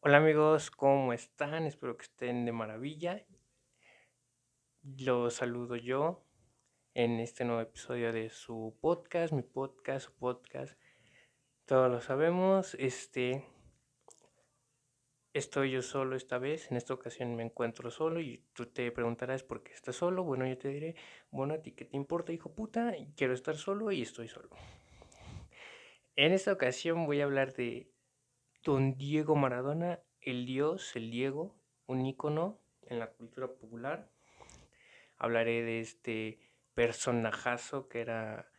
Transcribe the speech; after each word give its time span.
Hola 0.00 0.18
amigos, 0.18 0.70
¿cómo 0.70 1.12
están? 1.12 1.66
Espero 1.66 1.96
que 1.96 2.04
estén 2.04 2.44
de 2.44 2.52
maravilla. 2.52 3.26
Los 4.96 5.34
saludo 5.34 5.74
yo 5.74 6.24
en 6.94 7.18
este 7.18 7.44
nuevo 7.44 7.62
episodio 7.62 8.12
de 8.12 8.30
su 8.30 8.78
podcast, 8.80 9.32
mi 9.32 9.42
podcast, 9.42 10.06
su 10.06 10.14
podcast. 10.14 10.78
Todos 11.64 11.90
lo 11.90 12.00
sabemos. 12.00 12.76
Este 12.78 13.44
estoy 15.32 15.72
yo 15.72 15.82
solo 15.82 16.14
esta 16.14 16.38
vez. 16.38 16.70
En 16.70 16.76
esta 16.76 16.94
ocasión 16.94 17.34
me 17.34 17.42
encuentro 17.42 17.90
solo 17.90 18.20
y 18.20 18.46
tú 18.52 18.66
te 18.66 18.92
preguntarás 18.92 19.42
por 19.42 19.64
qué 19.64 19.72
estás 19.72 19.96
solo. 19.96 20.22
Bueno, 20.22 20.46
yo 20.46 20.56
te 20.56 20.68
diré, 20.68 20.94
bueno, 21.32 21.54
a 21.54 21.58
ti 21.60 21.72
qué 21.72 21.84
te 21.84 21.96
importa, 21.96 22.32
hijo 22.32 22.54
puta, 22.54 22.94
quiero 23.16 23.34
estar 23.34 23.56
solo 23.56 23.90
y 23.90 24.02
estoy 24.02 24.28
solo. 24.28 24.50
En 26.14 26.32
esta 26.32 26.52
ocasión 26.52 27.04
voy 27.04 27.20
a 27.20 27.24
hablar 27.24 27.52
de 27.54 27.90
Don 28.68 28.98
Diego 28.98 29.34
Maradona, 29.34 30.02
el 30.20 30.44
dios, 30.44 30.94
el 30.94 31.10
Diego, 31.10 31.56
un 31.86 32.04
ícono 32.04 32.60
en 32.82 32.98
la 32.98 33.10
cultura 33.10 33.46
popular. 33.46 34.10
Hablaré 35.16 35.62
de 35.62 35.80
este 35.80 36.38
personajazo 36.74 37.88
que 37.88 38.02
era 38.02 38.52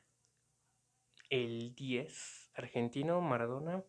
el 1.30 1.76
10 1.76 2.50
argentino, 2.56 3.22
Maradona. 3.22 3.84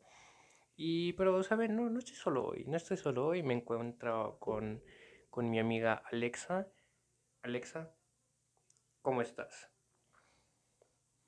Y, 0.76 1.14
pero, 1.14 1.42
¿saben? 1.42 1.74
No, 1.74 1.88
no 1.88 2.00
estoy 2.00 2.16
solo 2.16 2.48
hoy, 2.48 2.66
no 2.66 2.76
estoy 2.76 2.98
solo 2.98 3.26
hoy, 3.26 3.42
me 3.42 3.54
encuentro 3.54 4.36
con, 4.40 4.82
con 5.30 5.48
mi 5.48 5.58
amiga 5.58 6.02
Alexa. 6.12 6.68
Alexa, 7.40 7.94
¿cómo 9.00 9.22
estás? 9.22 9.70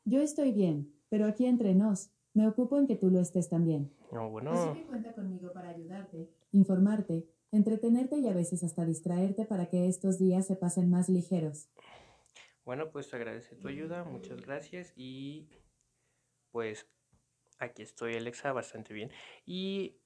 Yo 0.05 0.21
estoy 0.21 0.53
bien, 0.53 0.93
pero 1.09 1.25
aquí 1.25 1.47
entre 1.47 1.75
nos, 1.75 2.11
me 2.35 2.47
ocupo 2.49 2.79
en 2.79 2.87
que 2.87 2.97
tú 2.97 3.11
lo 3.11 3.21
estés 3.21 3.49
también. 3.49 3.93
No, 4.11 4.31
bueno. 4.31 4.53
Así 4.53 4.81
que 4.81 4.87
cuenta 4.87 5.13
conmigo 5.15 5.53
para 5.53 5.71
ayudarte, 5.71 6.31
informarte, 6.53 7.29
entretenerte 7.51 8.17
y 8.19 8.29
a 8.29 8.35
veces 8.35 8.65
hasta 8.65 8.85
distraerte 8.85 9.45
para 9.45 9.69
que 9.69 9.89
estos 9.89 10.19
días 10.19 10.47
se 10.47 10.57
pasen 10.57 10.91
más 10.91 11.09
ligeros. 11.09 11.69
Bueno, 12.65 12.91
pues 12.91 13.13
agradece 13.13 13.57
tu 13.57 13.69
ayuda, 13.69 14.05
muchas 14.05 14.41
gracias 14.41 14.93
y 14.97 15.49
pues 16.51 16.87
aquí 17.59 17.83
estoy 17.83 18.15
Alexa, 18.15 18.53
bastante 18.53 18.95
bien. 18.95 19.11
Y 19.45 19.97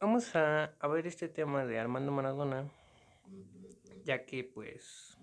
vamos 0.00 0.34
a, 0.36 0.76
a 0.78 0.88
ver 0.88 1.06
este 1.06 1.28
tema 1.28 1.66
de 1.66 1.78
Armando 1.78 2.12
Maradona, 2.12 2.70
ya 4.04 4.24
que 4.24 4.44
pues 4.44 5.18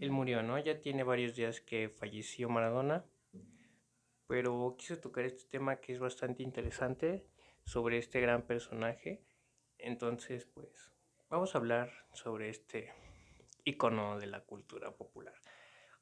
él 0.00 0.10
murió, 0.10 0.42
¿no? 0.42 0.58
Ya 0.58 0.80
tiene 0.80 1.04
varios 1.04 1.36
días 1.36 1.60
que 1.60 1.88
falleció 1.88 2.48
Maradona 2.48 3.04
pero 4.26 4.74
quise 4.78 4.96
tocar 4.96 5.24
este 5.24 5.44
tema 5.50 5.76
que 5.76 5.92
es 5.92 5.98
bastante 5.98 6.42
interesante 6.42 7.26
sobre 7.64 7.98
este 7.98 8.20
gran 8.20 8.42
personaje. 8.42 9.22
Entonces, 9.78 10.46
pues, 10.46 10.92
vamos 11.28 11.54
a 11.54 11.58
hablar 11.58 11.90
sobre 12.12 12.48
este 12.48 12.92
icono 13.64 14.18
de 14.18 14.26
la 14.26 14.40
cultura 14.40 14.92
popular. 14.92 15.34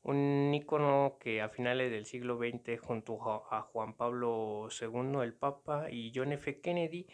Un 0.02 0.52
icono 0.52 1.16
que 1.20 1.40
a 1.40 1.48
finales 1.48 1.90
del 1.90 2.06
siglo 2.06 2.36
XX, 2.36 2.80
junto 2.80 3.18
a 3.52 3.62
Juan 3.62 3.96
Pablo 3.96 4.68
II, 4.68 5.22
el 5.22 5.34
Papa, 5.34 5.90
y 5.90 6.12
John 6.14 6.32
F. 6.32 6.60
Kennedy, 6.60 7.06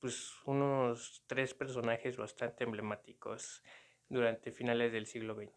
pues 0.00 0.32
unos 0.44 1.22
tres 1.26 1.54
personajes 1.54 2.16
bastante 2.16 2.64
emblemáticos 2.64 3.62
durante 4.08 4.52
finales 4.52 4.92
del 4.92 5.06
siglo 5.06 5.34
XX. 5.34 5.52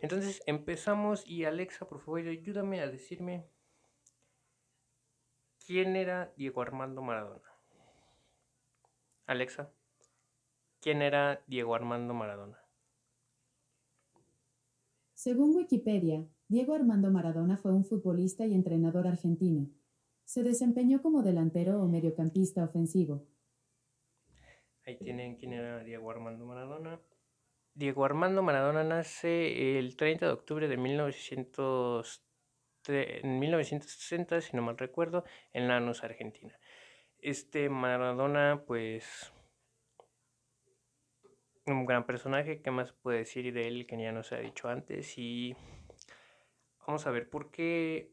Entonces 0.00 0.42
empezamos 0.46 1.26
y 1.26 1.44
Alexa, 1.44 1.88
por 1.88 2.00
favor, 2.00 2.20
ayúdame 2.20 2.80
a 2.80 2.86
decirme 2.86 3.48
¿Quién 5.68 5.96
era 5.96 6.32
Diego 6.34 6.62
Armando 6.62 7.02
Maradona? 7.02 7.52
Alexa, 9.26 9.70
¿quién 10.80 11.02
era 11.02 11.42
Diego 11.46 11.74
Armando 11.74 12.14
Maradona? 12.14 12.58
Según 15.12 15.54
Wikipedia, 15.54 16.26
Diego 16.48 16.72
Armando 16.72 17.10
Maradona 17.10 17.58
fue 17.58 17.74
un 17.74 17.84
futbolista 17.84 18.46
y 18.46 18.54
entrenador 18.54 19.06
argentino. 19.06 19.68
Se 20.24 20.42
desempeñó 20.42 21.02
como 21.02 21.22
delantero 21.22 21.82
o 21.82 21.86
mediocampista 21.86 22.64
ofensivo. 22.64 23.26
Ahí 24.86 24.96
tienen 24.96 25.36
quién 25.36 25.52
era 25.52 25.84
Diego 25.84 26.10
Armando 26.10 26.46
Maradona. 26.46 26.98
Diego 27.74 28.06
Armando 28.06 28.42
Maradona 28.42 28.84
nace 28.84 29.78
el 29.78 29.98
30 29.98 30.24
de 30.24 30.32
octubre 30.32 30.66
de 30.66 30.78
1930 30.78 32.27
este, 32.88 33.26
en 33.26 33.38
1960, 33.38 34.40
si 34.40 34.56
no 34.56 34.62
mal 34.62 34.78
recuerdo, 34.78 35.24
en 35.52 35.68
Lanús, 35.68 36.04
Argentina. 36.04 36.58
Este 37.18 37.68
Maradona, 37.68 38.64
pues, 38.66 39.32
un 41.66 41.84
gran 41.84 42.06
personaje, 42.06 42.62
¿qué 42.62 42.70
más 42.70 42.92
puede 42.92 43.18
decir 43.18 43.52
de 43.52 43.68
él 43.68 43.86
que 43.86 44.00
ya 44.00 44.12
no 44.12 44.22
se 44.22 44.36
ha 44.36 44.40
dicho 44.40 44.68
antes? 44.68 45.18
Y 45.18 45.54
vamos 46.86 47.06
a 47.06 47.10
ver, 47.10 47.28
¿por 47.28 47.50
qué, 47.50 48.10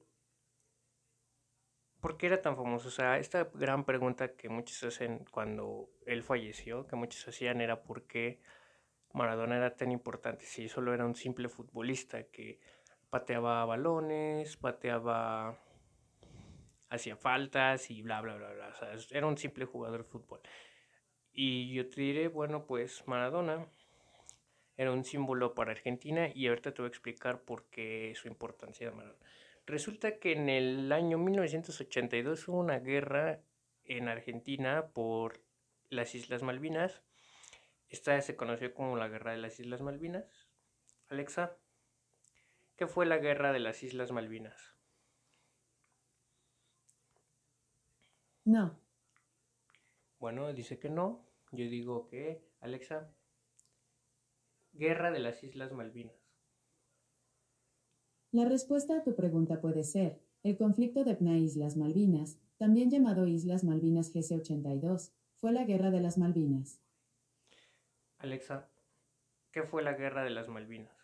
¿por 2.02 2.18
qué 2.18 2.26
era 2.28 2.42
tan 2.42 2.58
famoso? 2.58 2.90
O 2.90 2.92
sea, 2.92 3.18
esta 3.18 3.46
gran 3.54 3.86
pregunta 3.86 4.36
que 4.36 4.50
muchos 4.50 4.84
hacen 4.84 5.26
cuando 5.32 5.90
él 6.06 6.22
falleció, 6.22 6.86
que 6.86 6.98
muchos 6.98 7.26
hacían 7.30 7.62
era 7.62 7.84
por 7.84 8.08
qué 8.08 8.42
Maradona 9.14 9.56
era 9.56 9.78
tan 9.78 9.92
importante, 9.92 10.46
si 10.46 10.68
solo 10.68 10.94
era 10.94 11.06
un 11.06 11.16
simple 11.16 11.48
futbolista 11.48 12.24
que 12.24 12.60
pateaba 13.16 13.64
balones, 13.64 14.58
pateaba, 14.58 15.58
hacía 16.90 17.16
faltas 17.16 17.90
y 17.90 18.02
bla, 18.02 18.20
bla, 18.20 18.36
bla, 18.36 18.52
bla. 18.52 18.68
O 18.68 18.74
sea, 18.74 19.18
era 19.18 19.26
un 19.26 19.38
simple 19.38 19.64
jugador 19.64 20.04
de 20.04 20.10
fútbol. 20.10 20.42
Y 21.32 21.74
yo 21.74 21.88
te 21.88 22.02
diré, 22.02 22.28
bueno, 22.28 22.66
pues 22.66 23.08
Maradona 23.08 23.70
era 24.76 24.92
un 24.92 25.06
símbolo 25.06 25.56
para 25.56 25.72
Argentina 25.72 26.28
y 26.28 26.48
ahorita 26.48 26.74
te 26.74 26.82
voy 26.82 26.88
a 26.88 26.90
explicar 26.90 27.40
por 27.44 27.70
qué 27.70 28.12
su 28.18 28.28
importancia 28.28 28.90
de 28.90 28.96
Maradona. 28.98 29.26
Resulta 29.66 30.20
que 30.20 30.34
en 30.34 30.50
el 30.50 30.92
año 30.92 31.18
1982 31.18 32.50
hubo 32.50 32.60
una 32.60 32.80
guerra 32.80 33.40
en 33.86 34.10
Argentina 34.10 34.88
por 34.88 35.40
las 35.90 36.16
Islas 36.16 36.44
Malvinas. 36.44 37.02
Esta 37.88 38.20
se 38.20 38.36
conoció 38.36 38.74
como 38.74 38.98
la 38.98 39.08
Guerra 39.08 39.32
de 39.32 39.38
las 39.38 39.58
Islas 39.58 39.82
Malvinas. 39.82 40.26
Alexa, 41.08 41.58
¿Qué 42.76 42.88
fue 42.88 43.06
la 43.06 43.18
guerra 43.18 43.54
de 43.54 43.60
las 43.60 43.84
Islas 43.84 44.12
Malvinas? 44.12 44.76
No. 48.44 48.78
Bueno, 50.20 50.52
dice 50.54 50.78
que 50.78 50.90
no. 50.90 51.26
Yo 51.52 51.66
digo 51.70 52.08
que, 52.08 52.44
Alexa, 52.60 53.14
guerra 54.74 55.12
de 55.12 55.20
las 55.20 55.44
Islas 55.44 55.72
Malvinas. 55.72 56.16
La 58.32 58.44
respuesta 58.44 58.98
a 58.98 59.04
tu 59.04 59.16
pregunta 59.16 59.62
puede 59.62 59.84
ser 59.84 60.22
el 60.44 60.58
conflicto 60.58 61.04
de 61.04 61.16
PNA 61.16 61.38
Islas 61.38 61.78
Malvinas, 61.78 62.38
también 62.58 62.92
llamado 62.92 63.26
Islas 63.26 63.64
Malvinas 63.64 64.14
GC-82, 64.14 65.12
fue 65.36 65.54
la 65.54 65.64
guerra 65.64 65.92
de 65.92 66.02
las 66.02 66.18
Malvinas. 66.18 66.82
Alexa, 68.18 68.70
¿qué 69.52 69.64
fue 69.64 69.82
la 69.82 69.94
guerra 69.94 70.24
de 70.24 70.30
las 70.32 70.50
Malvinas? 70.50 70.95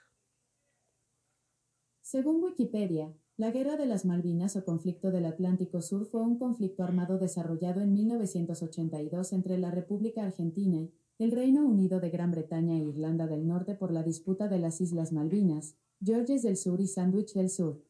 Según 2.12 2.44
Wikipedia, 2.44 3.16
la 3.38 3.52
Guerra 3.52 3.78
de 3.78 3.86
las 3.86 4.04
Malvinas 4.04 4.58
o 4.58 4.66
Conflicto 4.66 5.12
del 5.12 5.24
Atlántico 5.24 5.82
Sur 5.82 6.06
fue 6.06 6.22
un 6.22 6.38
conflicto 6.38 6.84
armado 6.84 7.18
desarrollado 7.18 7.80
en 7.80 7.94
1982 7.94 9.32
entre 9.32 9.58
la 9.58 9.72
República 9.72 10.26
Argentina, 10.26 10.90
el 11.20 11.32
Reino 11.32 11.66
Unido 11.66 12.02
de 12.02 12.10
Gran 12.10 12.32
Bretaña 12.32 12.76
e 12.76 12.84
Irlanda 12.84 13.28
del 13.28 13.48
Norte 13.48 13.76
por 13.76 13.94
la 13.94 14.04
disputa 14.04 14.50
de 14.50 14.60
las 14.60 14.82
Islas 14.82 15.14
Malvinas, 15.14 15.78
Georges 16.04 16.44
del 16.44 16.58
Sur 16.58 16.82
y 16.82 16.88
Sandwich 16.88 17.34
del 17.34 17.50
Sur. 17.50 17.82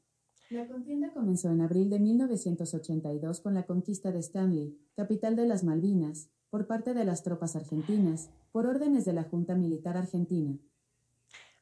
La 0.52 0.68
contienda 0.68 1.12
comenzó 1.16 1.50
en 1.50 1.62
abril 1.62 1.90
de 1.90 1.98
1982 1.98 3.42
con 3.42 3.56
la 3.56 3.66
conquista 3.66 4.12
de 4.12 4.20
Stanley, 4.20 4.78
capital 4.96 5.36
de 5.36 5.48
las 5.48 5.64
Malvinas, 5.64 6.30
por 6.52 6.68
parte 6.68 6.94
de 6.94 7.06
las 7.06 7.24
tropas 7.24 7.56
argentinas, 7.56 8.30
por 8.52 8.68
órdenes 8.68 9.04
de 9.04 9.14
la 9.14 9.24
Junta 9.24 9.56
Militar 9.56 9.98
Argentina. 9.98 10.60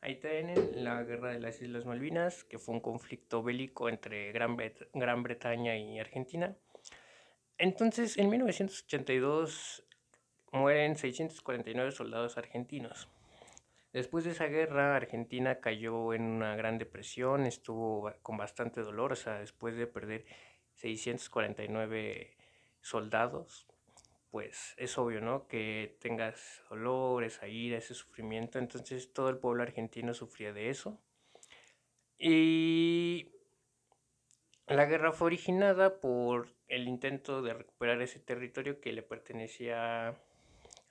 Ahí 0.02 0.16
tienen 0.16 0.84
la 0.84 1.04
guerra 1.04 1.32
de 1.32 1.40
las 1.40 1.62
Islas 1.62 1.86
Malvinas, 1.86 2.46
que 2.46 2.58
fue 2.58 2.74
un 2.74 2.80
conflicto 2.80 3.44
bélico 3.44 3.90
entre 3.90 4.32
Gran, 4.32 4.58
Gran 4.94 5.24
Bretaña 5.24 5.78
y 5.78 6.00
Argentina. 6.00 6.56
Entonces, 7.58 8.18
en 8.18 8.30
1982 8.30 9.84
mueren 10.54 10.96
649 10.96 11.92
soldados 11.92 12.38
argentinos. 12.38 13.10
Después 13.92 14.24
de 14.24 14.32
esa 14.32 14.46
guerra, 14.46 14.96
Argentina 14.96 15.60
cayó 15.60 16.14
en 16.14 16.22
una 16.22 16.56
gran 16.56 16.78
depresión, 16.78 17.46
estuvo 17.46 18.14
con 18.22 18.38
bastante 18.38 18.82
dolor, 18.82 19.12
o 19.14 19.16
sea, 19.16 19.40
después 19.40 19.76
de 19.76 19.88
perder 19.88 20.26
649 20.76 22.38
soldados, 22.82 23.68
pues 24.32 24.76
es 24.78 24.98
obvio, 24.98 25.22
¿no? 25.22 25.48
Que 25.48 25.98
tengas 26.00 26.64
dolor, 26.70 27.24
esa 27.24 27.48
ira, 27.48 27.78
ese 27.78 27.94
sufrimiento. 27.94 28.60
Entonces 28.60 29.14
todo 29.14 29.30
el 29.30 29.38
pueblo 29.40 29.64
argentino 29.64 30.14
sufría 30.14 30.54
de 30.54 30.70
eso. 30.70 31.00
Y 32.18 33.32
La 34.70 34.86
guerra 34.86 35.12
fue 35.12 35.26
originada 35.28 36.00
por 36.00 36.48
el 36.68 36.88
intento 36.88 37.42
de 37.42 37.56
recuperar 37.56 38.02
ese 38.04 38.20
territorio 38.20 38.80
que 38.80 38.94
le 38.94 39.02
pertenecía 39.02 40.10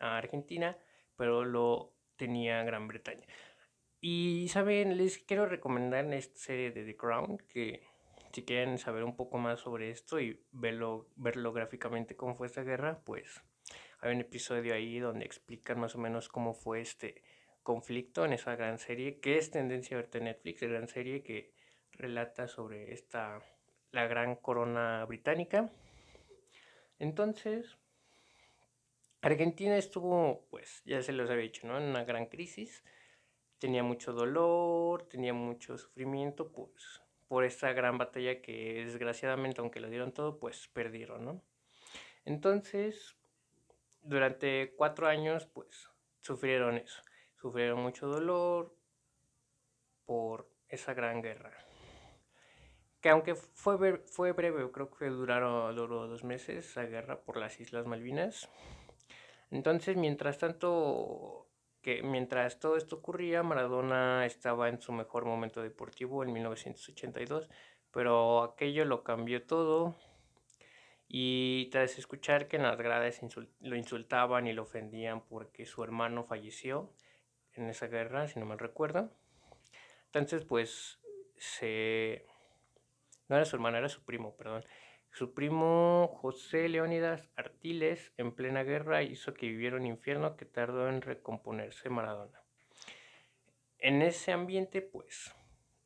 a 0.00 0.19
Argentina, 0.19 0.76
pero 1.17 1.44
lo 1.44 1.94
tenía 2.17 2.64
Gran 2.64 2.88
Bretaña. 2.88 3.25
Y 4.00 4.49
saben, 4.49 4.96
les 4.96 5.19
quiero 5.19 5.46
recomendar 5.46 6.12
esta 6.12 6.38
serie 6.38 6.73
de 6.73 6.84
The 6.84 6.96
Crown, 6.96 7.38
que 7.49 7.88
si 8.38 8.44
quieren 8.44 8.79
saber 8.79 9.02
un 9.02 9.17
poco 9.17 9.37
más 9.38 9.58
sobre 9.58 9.90
esto 9.90 10.20
y 10.20 10.40
verlo, 10.52 11.08
verlo 11.17 11.52
gráficamente 11.52 12.14
cómo 12.14 12.37
fue 12.37 12.46
esta 12.46 12.62
guerra, 12.62 13.00
pues 13.05 13.43
hay 14.00 14.14
un 14.14 14.20
episodio 14.20 14.75
ahí 14.75 15.00
donde 15.00 15.25
explican 15.25 15.81
más 15.81 15.96
o 15.96 15.99
menos 15.99 16.29
cómo 16.29 16.55
fue 16.55 16.81
este 16.81 17.25
conflicto 17.64 18.25
en 18.25 18.35
esa 18.35 18.55
gran 18.55 18.79
serie, 18.79 19.19
que 19.19 19.38
es 19.38 19.50
tendencia 19.50 19.96
a 19.96 20.02
verte 20.02 20.20
Netflix, 20.20 20.62
la 20.62 20.69
gran 20.69 20.87
serie 20.87 21.25
que 21.25 21.52
relata 21.90 22.46
sobre 22.46 22.93
esta, 22.93 23.40
la 23.90 24.06
gran 24.06 24.37
corona 24.37 25.05
británica. 25.05 25.73
Entonces, 27.00 27.76
Argentina 29.20 29.76
estuvo, 29.76 30.46
pues 30.49 30.81
ya 30.84 31.02
se 31.02 31.12
los 31.12 31.29
había 31.29 31.43
dicho, 31.43 31.67
¿no? 31.67 31.76
En 31.76 31.88
una 31.88 32.05
gran 32.05 32.26
crisis. 32.26 32.84
Tenía 33.58 33.82
mucho 33.82 34.12
dolor, 34.12 35.08
tenía 35.08 35.34
mucho 35.34 35.76
sufrimiento, 35.76 36.52
pues 36.52 37.02
por 37.28 37.44
esta 37.44 37.72
gran 37.72 37.98
batalla 37.98 38.40
que 38.40 38.84
desgraciadamente, 38.84 39.60
aunque 39.60 39.80
lo 39.80 39.90
dieron 39.90 40.12
todo, 40.12 40.38
pues 40.38 40.69
perdieron, 40.69 41.25
¿no? 41.25 41.42
Entonces, 42.25 43.16
durante 44.02 44.75
cuatro 44.76 45.06
años, 45.06 45.46
pues 45.46 45.88
sufrieron 46.20 46.78
eso. 46.78 47.02
Sufrieron 47.36 47.80
mucho 47.80 48.08
dolor 48.08 48.75
por 50.04 50.50
esa 50.69 50.94
gran 50.94 51.22
guerra. 51.22 51.52
Que 53.00 53.10
aunque 53.10 53.34
fue, 53.34 53.98
fue 54.06 54.32
breve, 54.32 54.70
creo 54.72 54.90
que 54.90 55.06
duraron, 55.06 55.74
duró 55.76 56.08
dos 56.08 56.24
meses 56.24 56.66
esa 56.70 56.82
guerra 56.84 57.20
por 57.20 57.36
las 57.36 57.60
Islas 57.60 57.86
Malvinas. 57.86 58.48
Entonces, 59.50 59.96
mientras 59.96 60.38
tanto, 60.38 61.47
que 61.88 62.02
mientras 62.02 62.61
todo 62.61 62.76
esto 62.76 62.96
ocurría, 62.96 63.43
Maradona 63.43 64.26
estaba 64.26 64.69
en 64.69 64.79
su 64.79 64.93
mejor 64.93 65.25
momento 65.25 65.62
deportivo 65.62 66.23
en 66.23 66.35
1982, 66.35 67.49
pero 67.90 68.43
aquello 68.43 68.85
lo 68.85 69.02
cambió 69.02 69.43
todo. 69.46 69.96
Y 71.08 71.70
tras 71.70 71.96
escuchar 71.96 72.46
que 72.46 72.56
en 72.56 72.64
las 72.64 72.76
gradas 72.76 73.23
lo 73.61 73.75
insultaban 73.75 74.46
y 74.46 74.52
lo 74.52 74.64
ofendían 74.64 75.23
porque 75.23 75.64
su 75.64 75.82
hermano 75.82 76.25
falleció 76.25 76.93
en 77.55 77.70
esa 77.70 77.87
guerra, 77.87 78.29
si 78.29 78.38
no 78.38 78.44
me 78.44 78.56
recuerdo. 78.56 79.11
Entonces, 80.05 80.44
pues, 80.44 80.99
se... 81.38 82.26
No 83.29 83.37
era 83.37 83.46
su 83.46 83.56
hermano, 83.56 83.79
era 83.79 83.88
su 83.88 84.05
primo, 84.05 84.37
perdón. 84.37 84.62
Su 85.19 85.35
primo 85.35 86.06
José 86.20 86.69
Leónidas 86.69 87.29
Artiles, 87.35 88.12
en 88.19 88.31
plena 88.31 88.62
guerra, 88.62 89.03
hizo 89.03 89.35
que 89.35 89.49
viviera 89.49 89.75
un 89.75 89.85
infierno 89.85 90.37
que 90.37 90.44
tardó 90.44 90.88
en 90.88 91.03
recomponerse 91.03 91.91
Maradona. 91.91 92.41
En 93.79 94.00
ese 94.00 94.31
ambiente, 94.31 94.81
pues, 94.81 95.35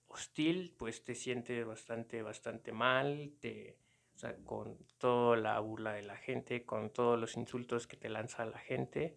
hostil, 0.06 0.74
pues 0.78 1.02
te 1.02 1.14
sientes 1.14 1.64
bastante, 1.64 2.20
bastante 2.20 2.72
mal, 2.72 3.32
te, 3.40 3.78
con 4.44 4.76
toda 4.98 5.38
la 5.38 5.58
burla 5.60 5.94
de 5.94 6.02
la 6.02 6.18
gente, 6.18 6.66
con 6.66 6.92
todos 6.92 7.18
los 7.18 7.34
insultos 7.38 7.86
que 7.86 7.96
te 7.96 8.10
lanza 8.10 8.44
la 8.44 8.58
gente, 8.58 9.16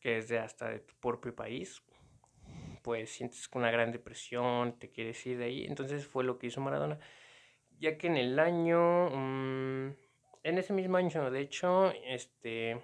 que 0.00 0.16
es 0.16 0.28
de 0.28 0.38
hasta 0.38 0.70
de 0.70 0.80
tu 0.80 0.94
propio 0.94 1.36
país, 1.36 1.82
pues 2.82 3.10
sientes 3.10 3.46
una 3.52 3.70
gran 3.70 3.92
depresión, 3.92 4.78
te 4.78 4.90
quieres 4.90 5.26
ir 5.26 5.36
de 5.36 5.44
ahí. 5.44 5.66
Entonces 5.66 6.06
fue 6.06 6.24
lo 6.24 6.38
que 6.38 6.46
hizo 6.46 6.62
Maradona 6.62 6.98
ya 7.78 7.98
que 7.98 8.06
en 8.06 8.16
el 8.16 8.38
año, 8.38 9.10
mm, 9.10 9.94
en 10.44 10.58
ese 10.58 10.72
mismo 10.72 10.96
año, 10.96 11.30
de 11.30 11.40
hecho, 11.40 11.92
este, 12.04 12.80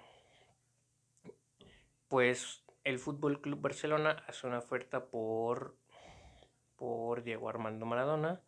pues 2.07 2.63
el 2.83 2.99
Fútbol 2.99 3.41
Club 3.41 3.61
Barcelona 3.61 4.23
hace 4.27 4.47
una 4.47 4.59
oferta 4.59 5.05
por, 5.05 5.75
por 6.75 7.23
Diego 7.23 7.49
Armando 7.49 7.85
Maradona, 7.85 8.41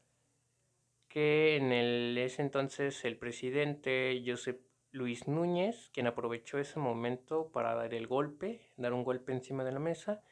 que 1.07 1.55
en 1.55 1.71
el, 1.71 2.17
ese 2.17 2.41
entonces 2.41 3.05
el 3.05 3.17
presidente 3.17 4.21
Josep 4.25 4.61
Luis 4.91 5.27
Núñez, 5.27 5.89
quien 5.93 6.07
aprovechó 6.07 6.57
ese 6.57 6.79
momento 6.79 7.51
para 7.51 7.73
dar 7.73 7.93
el 7.93 8.07
golpe, 8.07 8.71
dar 8.77 8.93
un 8.93 9.03
golpe 9.03 9.33
encima 9.33 9.63
de 9.63 9.71
la 9.71 9.79
mesa, 9.79 10.23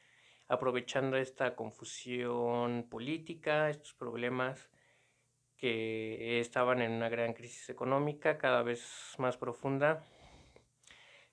aprovechando 0.48 1.18
esta 1.18 1.56
confusión 1.56 2.88
política, 2.90 3.70
estos 3.70 3.94
problemas 3.94 4.70
que 5.64 6.42
estaban 6.42 6.82
en 6.82 6.92
una 6.92 7.08
gran 7.08 7.32
crisis 7.32 7.70
económica 7.70 8.38
cada 8.38 8.64
vez 8.64 9.16
más 9.18 9.38
profunda. 9.38 10.04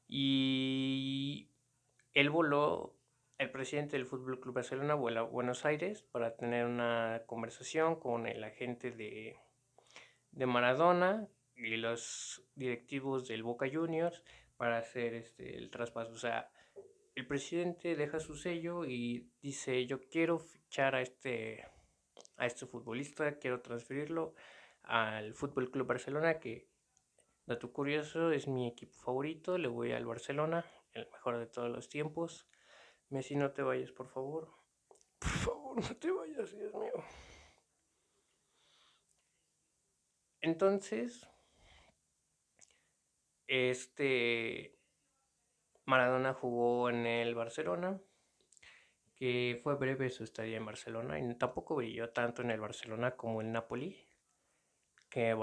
Y 0.06 1.48
él 2.14 2.30
voló, 2.30 2.94
el 3.38 3.50
presidente 3.50 3.96
del 3.96 4.06
Fútbol 4.06 4.38
Club 4.38 4.54
Barcelona 4.54 4.94
vuela 4.94 5.22
a 5.22 5.24
Buenos 5.24 5.64
Aires 5.64 6.04
para 6.12 6.36
tener 6.36 6.66
una 6.66 7.24
conversación 7.26 7.98
con 7.98 8.28
el 8.28 8.44
agente 8.44 8.92
de, 8.92 9.36
de 10.30 10.46
Maradona 10.46 11.26
y 11.56 11.76
los 11.78 12.48
directivos 12.54 13.26
del 13.26 13.42
Boca 13.42 13.66
Juniors 13.68 14.22
para 14.56 14.78
hacer 14.78 15.14
este, 15.14 15.56
el 15.56 15.70
traspaso. 15.70 16.12
O 16.12 16.18
sea, 16.18 16.52
el 17.16 17.26
presidente 17.26 17.96
deja 17.96 18.20
su 18.20 18.36
sello 18.36 18.84
y 18.84 19.28
dice, 19.42 19.86
yo 19.86 20.08
quiero 20.08 20.38
fichar 20.38 20.94
a 20.94 21.00
este 21.00 21.64
a 22.40 22.46
este 22.46 22.66
futbolista, 22.66 23.38
quiero 23.38 23.60
transferirlo 23.60 24.34
al 24.84 25.34
Fútbol 25.34 25.70
Club 25.70 25.86
Barcelona, 25.86 26.40
que, 26.40 26.70
dato 27.44 27.70
curioso, 27.70 28.32
es 28.32 28.48
mi 28.48 28.66
equipo 28.66 28.94
favorito, 28.94 29.58
le 29.58 29.68
voy 29.68 29.92
al 29.92 30.06
Barcelona, 30.06 30.64
el 30.92 31.06
mejor 31.10 31.38
de 31.38 31.46
todos 31.46 31.70
los 31.70 31.90
tiempos. 31.90 32.48
Messi, 33.10 33.36
no 33.36 33.52
te 33.52 33.62
vayas, 33.62 33.92
por 33.92 34.08
favor. 34.08 34.50
Por 35.18 35.30
favor, 35.30 35.76
no 35.82 35.96
te 35.96 36.10
vayas, 36.10 36.56
Dios 36.56 36.74
mío. 36.74 37.04
Entonces, 40.40 41.28
este 43.48 44.78
Maradona 45.84 46.32
jugó 46.32 46.88
en 46.88 47.04
el 47.04 47.34
Barcelona 47.34 48.00
que 49.20 49.60
fue 49.62 49.74
breve 49.74 50.08
su 50.08 50.24
estadía 50.24 50.56
en 50.56 50.64
Barcelona 50.64 51.20
y 51.20 51.34
tampoco 51.34 51.76
brilló 51.76 52.08
tanto 52.08 52.40
en 52.40 52.50
el 52.50 52.58
Barcelona 52.58 53.16
como 53.16 53.42
en 53.42 53.52
Napoli, 53.52 54.02
que, 55.10 55.36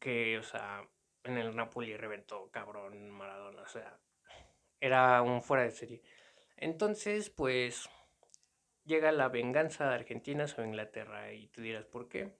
que 0.00 0.38
o 0.38 0.42
sea, 0.42 0.88
en 1.24 1.36
el 1.36 1.54
Napoli 1.54 1.94
reventó 1.94 2.50
cabrón 2.50 3.10
Maradona, 3.10 3.60
o 3.60 3.66
sea, 3.66 4.00
era 4.80 5.20
un 5.20 5.42
fuera 5.42 5.64
de 5.64 5.72
serie. 5.72 6.00
Entonces, 6.56 7.28
pues, 7.28 7.90
llega 8.86 9.12
la 9.12 9.28
venganza 9.28 9.86
de 9.86 9.96
Argentina 9.96 10.46
sobre 10.46 10.68
Inglaterra 10.68 11.30
y 11.34 11.48
tú 11.48 11.60
dirás, 11.60 11.84
¿por 11.84 12.08
qué? 12.08 12.34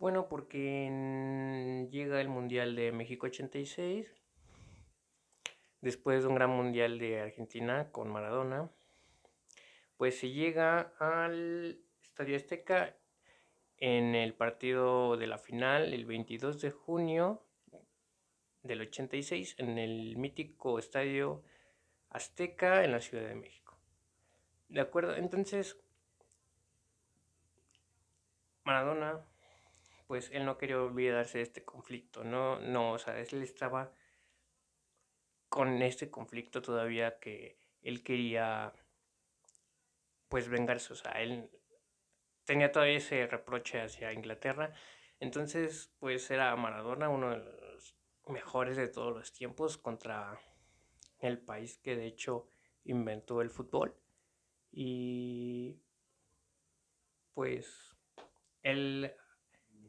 Bueno, 0.00 0.28
porque 0.28 1.86
llega 1.88 2.20
el 2.20 2.28
Mundial 2.28 2.74
de 2.74 2.90
México 2.90 3.26
86, 3.26 4.12
después 5.80 6.22
de 6.22 6.28
un 6.28 6.34
gran 6.34 6.50
Mundial 6.50 6.98
de 6.98 7.20
Argentina 7.20 7.92
con 7.92 8.10
Maradona, 8.10 8.72
pues 10.00 10.18
se 10.18 10.30
llega 10.30 10.94
al 10.98 11.78
Estadio 12.02 12.34
Azteca 12.34 12.96
en 13.76 14.14
el 14.14 14.32
partido 14.32 15.18
de 15.18 15.26
la 15.26 15.36
final 15.36 15.92
el 15.92 16.06
22 16.06 16.58
de 16.62 16.70
junio 16.70 17.44
del 18.62 18.80
86 18.80 19.56
en 19.58 19.76
el 19.76 20.16
mítico 20.16 20.78
Estadio 20.78 21.42
Azteca 22.08 22.82
en 22.82 22.92
la 22.92 23.02
Ciudad 23.02 23.28
de 23.28 23.34
México. 23.34 23.78
¿De 24.70 24.80
acuerdo? 24.80 25.14
Entonces, 25.16 25.78
Maradona, 28.64 29.20
pues 30.06 30.30
él 30.32 30.46
no 30.46 30.56
quería 30.56 30.80
olvidarse 30.80 31.36
de 31.36 31.44
este 31.44 31.62
conflicto, 31.62 32.24
no, 32.24 32.58
no, 32.58 32.92
o 32.92 32.98
sea, 32.98 33.18
él 33.20 33.42
estaba 33.42 33.92
con 35.50 35.82
este 35.82 36.08
conflicto 36.10 36.62
todavía 36.62 37.18
que 37.18 37.58
él 37.82 38.02
quería 38.02 38.72
pues 40.30 40.48
vengarse, 40.48 40.92
o 40.92 40.96
sea, 40.96 41.12
él 41.20 41.50
tenía 42.44 42.72
todavía 42.72 42.96
ese 42.96 43.26
reproche 43.26 43.82
hacia 43.82 44.12
Inglaterra, 44.12 44.72
entonces 45.18 45.92
pues 45.98 46.30
era 46.30 46.54
Maradona 46.56 47.08
uno 47.10 47.30
de 47.30 47.38
los 47.38 47.96
mejores 48.28 48.76
de 48.76 48.88
todos 48.88 49.12
los 49.12 49.32
tiempos 49.32 49.76
contra 49.76 50.40
el 51.18 51.38
país 51.40 51.78
que 51.78 51.96
de 51.96 52.06
hecho 52.06 52.46
inventó 52.84 53.42
el 53.42 53.50
fútbol. 53.50 53.94
Y 54.70 55.82
pues 57.34 57.96
él, 58.62 59.12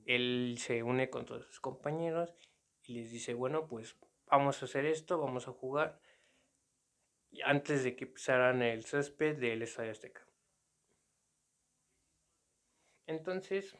él 0.05 0.55
se 0.57 0.81
une 0.81 1.11
con 1.11 1.25
todos 1.25 1.45
sus 1.45 1.59
compañeros 1.59 2.35
y 2.81 2.95
les 2.95 3.11
dice, 3.11 3.35
bueno, 3.35 3.67
pues 3.67 3.95
vamos 4.25 4.59
a 4.61 4.65
hacer 4.65 4.85
esto, 4.85 5.19
vamos 5.19 5.47
a 5.47 5.51
jugar 5.51 6.01
antes 7.45 7.83
de 7.83 7.95
que 7.95 8.07
pisaran 8.07 8.63
el 8.63 8.83
césped 8.85 9.37
del 9.37 9.61
Estadio 9.61 9.91
Azteca. 9.91 10.30
Entonces, 13.11 13.75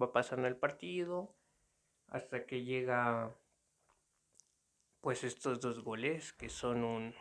va 0.00 0.12
pasando 0.12 0.46
el 0.46 0.56
partido 0.56 1.34
hasta 2.06 2.46
que 2.46 2.62
llega 2.62 3.36
pues 5.00 5.24
estos 5.24 5.60
dos 5.60 5.82
goles 5.82 6.32
que 6.32 6.48
son 6.48 6.84
un 6.84 7.14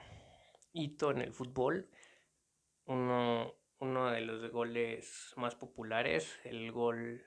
hito 0.72 1.10
en 1.10 1.22
el 1.22 1.34
fútbol. 1.34 1.90
Uno, 2.86 3.56
de 3.80 4.22
los 4.22 4.52
goles 4.52 5.34
más 5.36 5.56
populares, 5.56 6.40
el 6.44 6.72
gol 6.72 7.26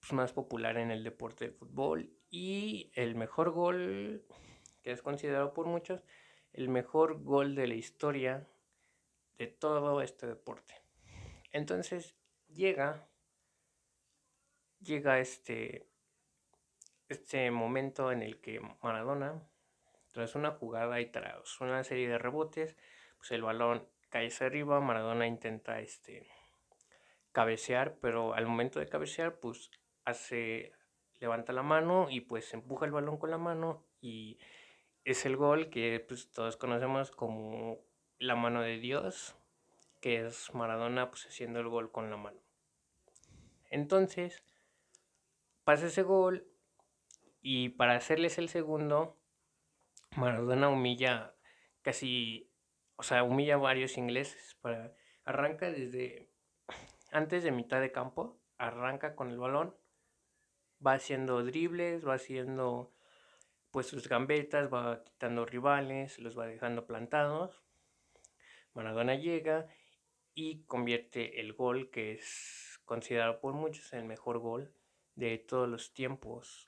pues, 0.00 0.12
más 0.14 0.32
popular 0.32 0.78
en 0.78 0.90
el 0.90 1.04
deporte 1.04 1.48
de 1.48 1.52
fútbol 1.52 2.10
y 2.30 2.90
el 2.94 3.14
mejor 3.14 3.50
gol 3.50 4.24
que 4.82 4.92
es 4.92 5.02
considerado 5.02 5.52
por 5.52 5.66
muchos 5.66 6.02
el 6.54 6.70
mejor 6.70 7.22
gol 7.22 7.54
de 7.54 7.66
la 7.66 7.74
historia 7.74 8.48
de 9.36 9.48
todo 9.48 10.00
este 10.00 10.26
deporte. 10.26 10.74
Entonces 11.52 12.19
llega 12.52 13.08
llega 14.80 15.18
este 15.18 15.88
este 17.08 17.50
momento 17.50 18.12
en 18.12 18.22
el 18.22 18.40
que 18.40 18.60
Maradona 18.82 19.42
tras 20.12 20.34
una 20.34 20.52
jugada 20.52 21.00
y 21.00 21.06
tras 21.06 21.60
una 21.60 21.84
serie 21.84 22.08
de 22.08 22.18
rebotes, 22.18 22.76
pues 23.18 23.30
el 23.32 23.42
balón 23.42 23.88
cae 24.08 24.26
hacia 24.26 24.46
arriba, 24.46 24.80
Maradona 24.80 25.26
intenta 25.26 25.80
este 25.80 26.28
cabecear, 27.32 27.98
pero 28.00 28.34
al 28.34 28.46
momento 28.46 28.80
de 28.80 28.88
cabecear, 28.88 29.38
pues 29.38 29.70
hace 30.04 30.72
levanta 31.20 31.52
la 31.52 31.62
mano 31.62 32.08
y 32.10 32.22
pues 32.22 32.52
empuja 32.54 32.86
el 32.86 32.92
balón 32.92 33.18
con 33.18 33.30
la 33.30 33.38
mano 33.38 33.84
y 34.00 34.38
es 35.04 35.26
el 35.26 35.36
gol 35.36 35.68
que 35.68 36.04
pues, 36.06 36.30
todos 36.32 36.56
conocemos 36.56 37.10
como 37.10 37.78
la 38.18 38.36
mano 38.36 38.62
de 38.62 38.78
Dios, 38.78 39.36
que 40.00 40.26
es 40.26 40.52
Maradona 40.54 41.10
pues 41.10 41.26
haciendo 41.26 41.60
el 41.60 41.68
gol 41.68 41.92
con 41.92 42.10
la 42.10 42.16
mano. 42.16 42.40
Entonces, 43.70 44.42
pasa 45.64 45.86
ese 45.86 46.02
gol 46.02 46.46
y 47.42 47.70
para 47.70 47.94
hacerles 47.94 48.38
el 48.38 48.48
segundo, 48.48 49.16
Maradona 50.16 50.68
humilla 50.68 51.34
casi, 51.82 52.50
o 52.96 53.02
sea, 53.02 53.22
humilla 53.22 53.54
a 53.54 53.58
varios 53.58 53.96
ingleses. 53.96 54.56
Para, 54.60 54.94
arranca 55.24 55.70
desde 55.70 56.28
antes 57.12 57.42
de 57.42 57.52
mitad 57.52 57.80
de 57.80 57.92
campo, 57.92 58.40
arranca 58.58 59.14
con 59.14 59.30
el 59.30 59.38
balón, 59.38 59.76
va 60.84 60.94
haciendo 60.94 61.42
dribles, 61.44 62.06
va 62.06 62.14
haciendo 62.14 62.92
pues 63.70 63.86
sus 63.86 64.08
gambetas, 64.08 64.72
va 64.72 65.04
quitando 65.04 65.46
rivales, 65.46 66.18
los 66.18 66.38
va 66.38 66.46
dejando 66.46 66.86
plantados. 66.86 67.62
Maradona 68.74 69.14
llega 69.14 69.66
y 70.40 70.64
convierte 70.66 71.38
el 71.40 71.52
gol 71.52 71.90
que 71.90 72.12
es 72.12 72.80
considerado 72.86 73.40
por 73.40 73.52
muchos 73.52 73.92
el 73.92 74.04
mejor 74.04 74.38
gol 74.38 74.72
de 75.14 75.36
todos 75.36 75.68
los 75.68 75.92
tiempos 75.92 76.66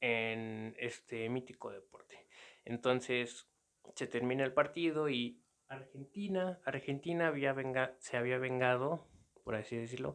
en 0.00 0.74
este 0.78 1.28
mítico 1.28 1.70
deporte. 1.70 2.26
Entonces 2.64 3.48
se 3.94 4.08
termina 4.08 4.42
el 4.44 4.52
partido 4.52 5.08
y 5.08 5.40
Argentina, 5.68 6.58
Argentina 6.64 7.28
había 7.28 7.54
se 8.00 8.16
había 8.16 8.38
vengado, 8.38 9.06
por 9.44 9.54
así 9.54 9.76
decirlo, 9.76 10.14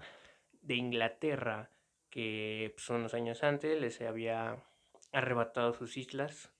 de 0.61 0.75
Inglaterra, 0.75 1.71
que 2.09 2.73
pues, 2.75 2.89
unos 2.89 3.13
años 3.13 3.43
antes 3.43 3.79
les 3.79 4.01
había 4.01 4.61
arrebatado 5.13 5.73
sus 5.73 5.95
islas, 5.95 6.53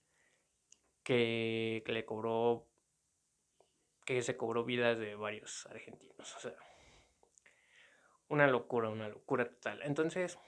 que, 1.03 1.83
le 1.85 2.05
cobró, 2.05 2.65
que 4.05 4.22
se 4.22 4.38
cobró 4.38 4.63
vidas 4.63 5.00
de 5.00 5.15
varios 5.15 5.65
argentinos. 5.67 6.36
O 6.36 6.39
sea, 6.39 6.53
una 8.29 8.48
locura, 8.48 8.89
una 8.89 9.07
locura 9.07 9.48
total. 9.50 9.81
Entonces, 9.83 10.39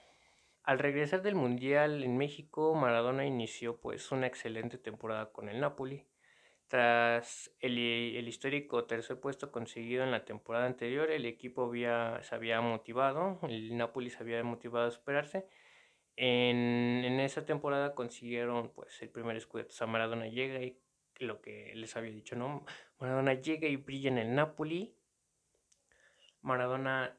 al 0.66 0.80
regresar 0.80 1.22
del 1.22 1.36
Mundial 1.36 2.02
en 2.02 2.16
México, 2.16 2.74
Maradona 2.74 3.24
inició 3.24 3.80
pues 3.80 4.10
una 4.10 4.26
excelente 4.26 4.78
temporada 4.78 5.30
con 5.32 5.48
el 5.48 5.60
Napoli. 5.60 6.04
Tras 6.66 7.54
el, 7.60 7.78
histórico 8.26 8.84
tercer 8.86 9.20
puesto 9.20 9.52
conseguido 9.52 10.02
en 10.02 10.10
la 10.10 10.24
temporada 10.24 10.66
anterior, 10.66 11.10
el 11.12 11.24
equipo 11.24 11.72
se 11.72 12.34
había 12.34 12.60
motivado, 12.60 13.38
el 13.44 13.76
Napoli 13.76 14.10
se 14.10 14.18
había 14.18 14.42
motivado 14.42 14.88
a 14.88 14.90
superarse. 14.90 15.46
En, 16.16 17.20
esa 17.20 17.44
temporada 17.44 17.94
consiguieron 17.94 18.72
pues 18.72 19.00
el 19.02 19.10
primer 19.10 19.36
escudo. 19.36 19.66
O 19.68 19.70
sea, 19.70 19.86
Maradona 19.86 20.26
llega 20.26 20.60
y 20.60 20.80
lo 21.20 21.40
que 21.40 21.72
les 21.76 21.96
había 21.96 22.10
dicho, 22.10 22.34
¿no? 22.34 22.66
Maradona 22.98 23.34
llega 23.34 23.68
y 23.68 23.76
brilla 23.76 24.10
en 24.10 24.18
el 24.18 24.34
Napoli. 24.34 24.96
Maradona 26.42 27.18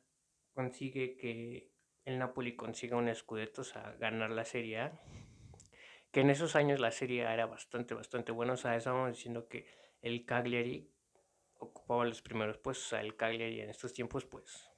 consigue 0.53 1.17
que 1.17 1.72
el 2.05 2.17
Napoli 2.19 2.55
consiga 2.55 2.98
un 2.98 3.13
Scudetto, 3.13 3.62
o 3.62 3.65
sea, 3.65 3.96
ganar 4.00 4.31
la 4.31 4.46
Serie 4.46 4.79
A. 4.79 5.01
Que 6.12 6.22
en 6.22 6.29
esos 6.29 6.55
años 6.55 6.79
la 6.79 6.91
Serie 6.91 7.25
A 7.27 7.34
era 7.34 7.46
bastante, 7.46 7.93
bastante 7.93 8.31
buena. 8.31 8.53
O 8.53 8.57
sea, 8.57 8.75
estábamos 8.75 9.12
diciendo 9.12 9.48
que 9.48 9.67
el 10.01 10.25
Cagliari 10.25 10.89
ocupaba 11.60 12.05
los 12.05 12.22
primeros 12.22 12.57
puestos. 12.57 12.88
O 12.88 12.89
sea, 12.89 13.01
el 13.01 13.15
Cagliari 13.15 13.62
en 13.62 13.69
estos 13.69 13.93
tiempos, 13.93 14.25
pues, 14.25 14.69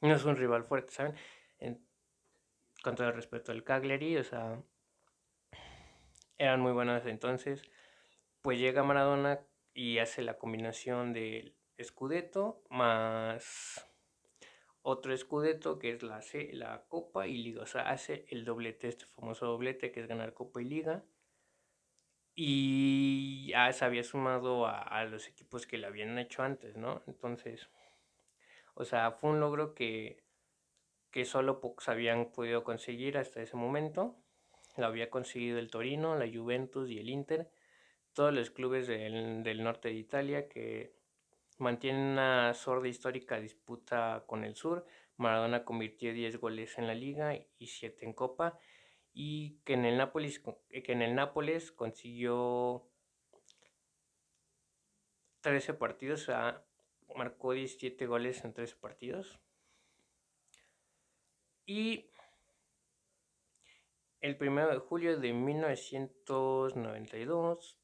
no 0.00 0.14
es 0.14 0.24
un 0.24 0.36
rival 0.36 0.64
fuerte, 0.64 0.92
¿saben? 0.92 1.14
con 2.84 2.94
todo 2.96 3.08
el 3.08 3.14
respeto 3.14 3.50
al 3.50 3.64
Cagliari, 3.64 4.18
o 4.18 4.24
sea, 4.24 4.62
eran 6.36 6.60
muy 6.60 6.72
buenos 6.72 7.06
entonces. 7.06 7.62
Pues 8.42 8.58
llega 8.58 8.82
Maradona 8.82 9.40
y 9.74 9.98
hace 9.98 10.22
la 10.22 10.38
combinación 10.38 11.12
del 11.12 11.56
Scudetto 11.82 12.62
más 12.70 13.84
otro 14.86 15.14
escudeto 15.14 15.78
que 15.78 15.92
es 15.92 16.02
la, 16.02 16.20
C, 16.20 16.50
la 16.52 16.84
Copa 16.88 17.26
y 17.26 17.38
Liga. 17.38 17.62
O 17.62 17.66
sea, 17.66 17.88
hace 17.88 18.26
el 18.28 18.44
doblete, 18.44 18.88
este 18.88 19.06
famoso 19.06 19.46
doblete 19.46 19.90
que 19.90 20.00
es 20.00 20.06
ganar 20.06 20.34
Copa 20.34 20.60
y 20.60 20.66
Liga. 20.66 21.02
Y 22.36 23.48
ya 23.48 23.72
se 23.72 23.84
había 23.84 24.04
sumado 24.04 24.66
a, 24.66 25.04
los 25.04 25.26
equipos 25.28 25.66
que 25.66 25.78
le 25.78 25.86
habían 25.86 26.18
hecho 26.18 26.42
antes, 26.42 26.76
¿no? 26.76 27.02
Entonces, 27.06 27.70
o 28.74 28.84
sea, 28.84 29.12
fue 29.12 29.30
un 29.30 29.40
logro 29.40 29.74
que, 29.74 30.22
que 31.10 31.24
solo 31.24 31.60
pocos 31.60 31.88
habían 31.88 32.32
podido 32.32 32.62
conseguir 32.62 33.16
hasta 33.16 33.40
ese 33.40 33.56
momento. 33.56 34.16
Lo 34.76 34.86
había 34.86 35.08
conseguido 35.08 35.58
el 35.58 35.70
Torino, 35.70 36.14
la 36.18 36.26
Juventus 36.26 36.90
y 36.90 36.98
el 36.98 37.08
Inter. 37.08 37.50
Todos 38.14 38.32
los 38.32 38.50
clubes 38.50 38.86
del, 38.86 39.42
del 39.42 39.62
norte 39.62 39.88
de 39.88 39.94
Italia 39.94 40.48
que 40.48 40.94
Mantiene 41.58 42.12
una 42.12 42.52
sorda 42.52 42.88
histórica 42.88 43.38
disputa 43.38 44.24
con 44.26 44.42
el 44.44 44.56
sur. 44.56 44.84
Maradona 45.16 45.64
convirtió 45.64 46.12
10 46.12 46.38
goles 46.38 46.76
en 46.78 46.88
la 46.88 46.94
liga 46.94 47.38
y 47.58 47.68
7 47.68 48.04
en 48.04 48.12
Copa. 48.12 48.58
Y 49.12 49.60
que 49.64 49.74
en 49.74 49.84
el 49.84 49.96
Nápoles, 49.96 50.40
que 50.40 50.92
en 50.92 51.02
el 51.02 51.14
Nápoles 51.14 51.70
consiguió 51.70 52.90
13 55.42 55.74
partidos, 55.74 56.22
o 56.22 56.24
sea, 56.24 56.64
marcó 57.14 57.52
17 57.52 58.04
goles 58.06 58.44
en 58.44 58.52
13 58.52 58.74
partidos. 58.76 59.38
Y 61.66 62.10
el 64.20 64.36
1 64.40 64.70
de 64.70 64.78
julio 64.78 65.20
de 65.20 65.32
1992 65.32 67.78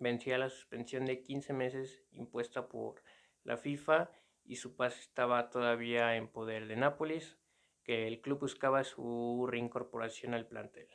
vencía 0.00 0.38
la 0.38 0.48
suspensión 0.48 1.04
de 1.04 1.22
15 1.22 1.52
meses 1.52 2.02
impuesta 2.10 2.68
por 2.68 3.02
la 3.44 3.56
FIFA 3.56 4.10
y 4.44 4.56
su 4.56 4.74
paz 4.74 4.98
estaba 4.98 5.50
todavía 5.50 6.16
en 6.16 6.28
poder 6.28 6.66
de 6.66 6.76
Nápoles, 6.76 7.38
que 7.84 8.08
el 8.08 8.20
club 8.20 8.40
buscaba 8.40 8.82
su 8.82 9.46
reincorporación 9.48 10.34
al 10.34 10.48
plantel. 10.48 10.88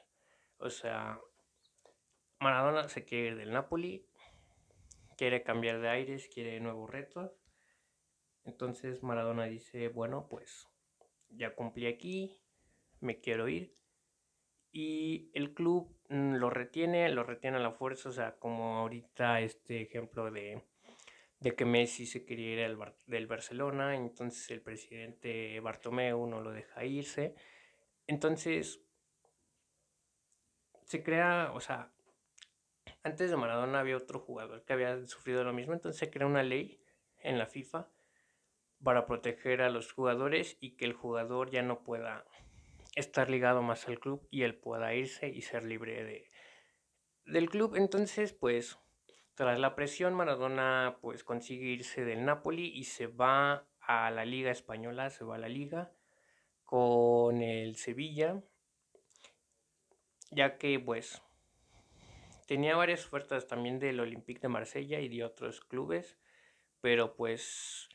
O 0.57 0.69
sea, 0.69 1.19
Maradona 2.39 2.89
se 2.89 3.05
quiere 3.05 3.27
ir 3.27 3.35
del 3.37 3.51
Napoli, 3.51 4.05
quiere 5.17 5.43
cambiar 5.43 5.79
de 5.79 5.89
aires, 5.89 6.29
quiere 6.33 6.59
nuevos 6.59 6.89
retos. 6.89 7.31
Entonces 8.43 9.03
Maradona 9.03 9.45
dice, 9.45 9.87
bueno, 9.87 10.27
pues 10.29 10.67
ya 11.29 11.55
cumplí 11.55 11.87
aquí, 11.87 12.41
me 12.99 13.19
quiero 13.19 13.47
ir. 13.47 13.75
Y 14.71 15.31
el 15.33 15.53
club 15.53 15.94
lo 16.09 16.49
retiene, 16.49 17.09
lo 17.09 17.23
retiene 17.23 17.57
a 17.57 17.61
la 17.61 17.71
fuerza, 17.71 18.09
o 18.09 18.11
sea, 18.11 18.35
como 18.35 18.77
ahorita 18.77 19.41
este 19.41 19.81
ejemplo 19.81 20.31
de, 20.31 20.63
de 21.39 21.55
que 21.55 21.65
Messi 21.65 22.05
se 22.05 22.25
quería 22.25 22.53
ir 22.53 22.63
al 22.63 22.95
del 23.05 23.27
Barcelona, 23.27 23.95
entonces 23.95 24.49
el 24.51 24.61
presidente 24.61 25.59
Bartomeu 25.59 26.25
no 26.27 26.41
lo 26.41 26.51
deja 26.51 26.85
irse. 26.85 27.35
Entonces, 28.07 28.81
se 30.85 31.03
crea, 31.03 31.51
o 31.53 31.59
sea, 31.59 31.91
antes 33.03 33.29
de 33.29 33.37
Maradona 33.37 33.79
había 33.79 33.97
otro 33.97 34.19
jugador 34.19 34.63
que 34.63 34.73
había 34.73 35.05
sufrido 35.05 35.43
lo 35.43 35.53
mismo, 35.53 35.73
entonces 35.73 35.99
se 35.99 36.11
crea 36.11 36.27
una 36.27 36.43
ley 36.43 36.79
en 37.19 37.39
la 37.39 37.47
FIFA 37.47 37.89
para 38.83 39.05
proteger 39.05 39.61
a 39.61 39.69
los 39.69 39.91
jugadores 39.91 40.57
y 40.59 40.75
que 40.75 40.85
el 40.85 40.93
jugador 40.93 41.49
ya 41.49 41.63
no 41.63 41.83
pueda 41.83 42.25
estar 42.95 43.29
ligado 43.29 43.61
más 43.61 43.87
al 43.87 43.99
club 43.99 44.27
y 44.31 44.43
él 44.43 44.55
pueda 44.55 44.93
irse 44.93 45.27
y 45.27 45.41
ser 45.41 45.63
libre 45.63 46.03
de, 46.03 46.31
del 47.25 47.49
club. 47.49 47.75
Entonces, 47.75 48.33
pues, 48.33 48.79
tras 49.35 49.59
la 49.59 49.75
presión, 49.75 50.15
Maradona 50.15 50.97
pues 51.01 51.23
consigue 51.23 51.65
irse 51.65 52.05
del 52.05 52.25
Napoli 52.25 52.71
y 52.73 52.85
se 52.85 53.07
va 53.07 53.67
a 53.81 54.09
la 54.11 54.25
Liga 54.25 54.49
Española, 54.51 55.09
se 55.09 55.25
va 55.25 55.35
a 55.35 55.39
la 55.39 55.49
Liga, 55.49 55.91
con 56.63 57.41
el 57.41 57.75
Sevilla, 57.75 58.41
ya 60.31 60.57
que 60.57 60.79
pues 60.79 61.21
tenía 62.47 62.75
varias 62.75 63.05
ofertas 63.05 63.47
también 63.47 63.77
del 63.77 63.99
Olympique 63.99 64.41
de 64.41 64.47
Marsella 64.47 64.99
y 64.99 65.09
de 65.09 65.23
otros 65.23 65.61
clubes, 65.61 66.17
pero 66.81 67.15
pues 67.15 67.89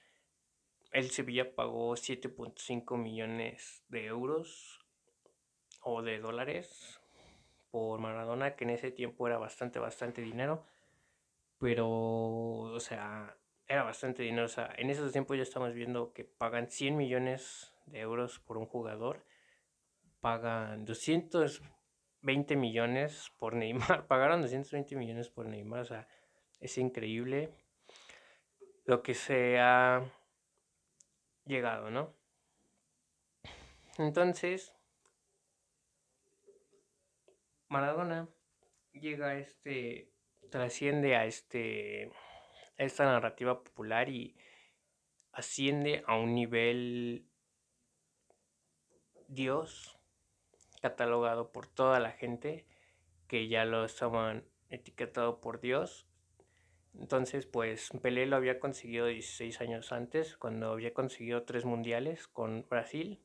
el 0.92 1.10
Sevilla 1.10 1.54
pagó 1.54 1.94
7.5 1.94 2.96
millones 2.96 3.84
de 3.88 4.06
euros 4.06 4.79
o 5.82 6.02
de 6.02 6.18
dólares 6.18 7.00
por 7.70 8.00
Maradona, 8.00 8.56
que 8.56 8.64
en 8.64 8.70
ese 8.70 8.90
tiempo 8.90 9.26
era 9.26 9.38
bastante, 9.38 9.78
bastante 9.78 10.22
dinero. 10.22 10.64
Pero, 11.58 11.88
o 11.88 12.80
sea, 12.80 13.36
era 13.66 13.82
bastante 13.84 14.22
dinero. 14.22 14.46
O 14.46 14.48
sea, 14.48 14.72
en 14.76 14.90
esos 14.90 15.12
tiempos 15.12 15.36
ya 15.36 15.42
estamos 15.42 15.74
viendo 15.74 16.12
que 16.12 16.24
pagan 16.24 16.68
100 16.68 16.96
millones 16.96 17.72
de 17.86 18.00
euros 18.00 18.40
por 18.40 18.58
un 18.58 18.66
jugador. 18.66 19.24
Pagan 20.20 20.84
220 20.84 22.56
millones 22.56 23.30
por 23.38 23.54
Neymar. 23.54 24.06
Pagaron 24.08 24.42
220 24.42 24.96
millones 24.96 25.28
por 25.28 25.46
Neymar. 25.46 25.80
O 25.80 25.84
sea, 25.84 26.08
es 26.60 26.76
increíble 26.78 27.50
lo 28.86 29.02
que 29.02 29.14
se 29.14 29.58
ha 29.60 30.02
llegado, 31.46 31.90
¿no? 31.90 32.12
Entonces, 33.98 34.74
Maradona 37.70 38.28
llega 38.92 39.28
a 39.28 39.38
este, 39.38 40.10
trasciende 40.50 41.14
a 41.14 41.24
este, 41.24 42.10
a 42.76 42.82
esta 42.82 43.04
narrativa 43.04 43.62
popular 43.62 44.08
y 44.08 44.36
asciende 45.32 46.02
a 46.08 46.16
un 46.16 46.34
nivel 46.34 47.28
Dios, 49.28 50.00
catalogado 50.82 51.52
por 51.52 51.68
toda 51.68 52.00
la 52.00 52.10
gente 52.10 52.66
que 53.28 53.46
ya 53.46 53.64
lo 53.64 53.84
estaban 53.84 54.44
etiquetado 54.68 55.40
por 55.40 55.60
Dios. 55.60 56.08
Entonces, 56.94 57.46
pues 57.46 57.90
Pelé 58.02 58.26
lo 58.26 58.34
había 58.34 58.58
conseguido 58.58 59.06
16 59.06 59.60
años 59.60 59.92
antes, 59.92 60.36
cuando 60.36 60.72
había 60.72 60.92
conseguido 60.92 61.44
tres 61.44 61.64
mundiales 61.64 62.26
con 62.26 62.66
Brasil. 62.68 63.22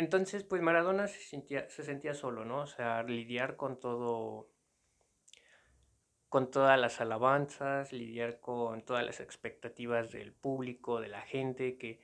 Entonces, 0.00 0.44
pues 0.44 0.62
Maradona 0.62 1.08
se 1.08 1.20
sentía, 1.20 1.68
se 1.68 1.82
sentía 1.82 2.14
solo, 2.14 2.46
¿no? 2.46 2.62
O 2.62 2.66
sea, 2.66 3.02
lidiar 3.02 3.56
con 3.56 3.78
todo, 3.78 4.50
con 6.30 6.50
todas 6.50 6.80
las 6.80 7.02
alabanzas, 7.02 7.92
lidiar 7.92 8.40
con 8.40 8.82
todas 8.82 9.04
las 9.04 9.20
expectativas 9.20 10.10
del 10.10 10.32
público, 10.32 11.02
de 11.02 11.08
la 11.08 11.20
gente, 11.20 11.76
que 11.76 12.00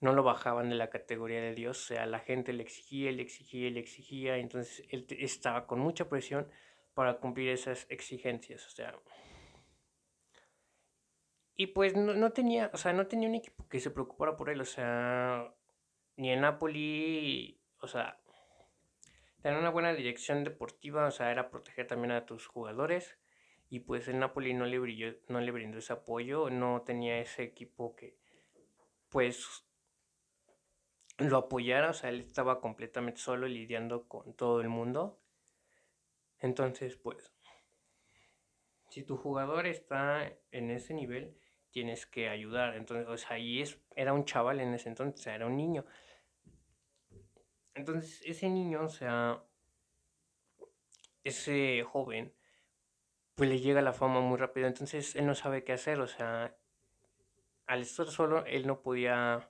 no 0.00 0.14
lo 0.14 0.24
bajaban 0.24 0.68
de 0.68 0.74
la 0.74 0.90
categoría 0.90 1.40
de 1.40 1.54
Dios, 1.54 1.80
o 1.84 1.86
sea, 1.94 2.06
la 2.06 2.18
gente 2.18 2.52
le 2.52 2.64
exigía, 2.64 3.12
le 3.12 3.22
exigía, 3.22 3.70
le 3.70 3.78
exigía, 3.78 4.36
entonces 4.38 4.84
él 4.88 5.06
estaba 5.10 5.68
con 5.68 5.78
mucha 5.78 6.08
presión 6.08 6.48
para 6.92 7.20
cumplir 7.20 7.50
esas 7.50 7.86
exigencias, 7.88 8.66
o 8.66 8.70
sea. 8.70 8.98
Y 11.54 11.68
pues 11.68 11.94
no, 11.94 12.14
no 12.14 12.32
tenía, 12.32 12.68
o 12.74 12.76
sea, 12.76 12.92
no 12.92 13.06
tenía 13.06 13.28
un 13.28 13.36
equipo 13.36 13.68
que 13.68 13.78
se 13.78 13.92
preocupara 13.92 14.36
por 14.36 14.50
él, 14.50 14.60
o 14.60 14.64
sea, 14.64 15.54
ni 16.18 16.32
en 16.32 16.40
Napoli, 16.40 17.60
o 17.80 17.86
sea, 17.86 18.20
tener 19.40 19.58
una 19.58 19.70
buena 19.70 19.94
dirección 19.94 20.42
deportiva, 20.42 21.06
o 21.06 21.10
sea, 21.12 21.30
era 21.30 21.48
proteger 21.48 21.86
también 21.86 22.10
a 22.10 22.26
tus 22.26 22.46
jugadores. 22.46 23.16
Y 23.70 23.80
pues 23.80 24.08
el 24.08 24.18
Napoli 24.18 24.52
no 24.52 24.66
le, 24.66 24.78
brilló, 24.78 25.14
no 25.28 25.40
le 25.40 25.52
brindó 25.52 25.78
ese 25.78 25.92
apoyo, 25.92 26.50
no 26.50 26.82
tenía 26.82 27.20
ese 27.20 27.44
equipo 27.44 27.94
que, 27.94 28.18
pues, 29.10 29.64
lo 31.18 31.36
apoyara, 31.36 31.90
o 31.90 31.92
sea, 31.92 32.10
él 32.10 32.20
estaba 32.20 32.60
completamente 32.60 33.20
solo 33.20 33.46
lidiando 33.46 34.08
con 34.08 34.34
todo 34.34 34.60
el 34.60 34.68
mundo. 34.68 35.20
Entonces, 36.40 36.96
pues, 36.96 37.32
si 38.88 39.04
tu 39.04 39.16
jugador 39.16 39.66
está 39.66 40.32
en 40.50 40.70
ese 40.70 40.94
nivel, 40.94 41.38
tienes 41.70 42.06
que 42.06 42.28
ayudar. 42.28 42.74
Entonces, 42.74 43.06
o 43.06 43.16
sea, 43.16 43.36
ahí 43.36 43.60
es, 43.60 43.80
era 43.94 44.12
un 44.12 44.24
chaval 44.24 44.58
en 44.60 44.74
ese 44.74 44.88
entonces, 44.88 45.24
era 45.28 45.46
un 45.46 45.56
niño. 45.56 45.84
Entonces, 47.78 48.20
ese 48.24 48.48
niño, 48.48 48.82
o 48.84 48.88
sea, 48.88 49.40
ese 51.22 51.84
joven, 51.84 52.34
pues 53.36 53.48
le 53.48 53.60
llega 53.60 53.80
la 53.82 53.92
fama 53.92 54.20
muy 54.20 54.36
rápido. 54.36 54.66
Entonces, 54.66 55.14
él 55.14 55.26
no 55.26 55.36
sabe 55.36 55.62
qué 55.62 55.74
hacer, 55.74 56.00
o 56.00 56.08
sea, 56.08 56.56
al 57.68 57.82
estar 57.82 58.08
solo, 58.08 58.44
él 58.46 58.66
no 58.66 58.82
podía 58.82 59.48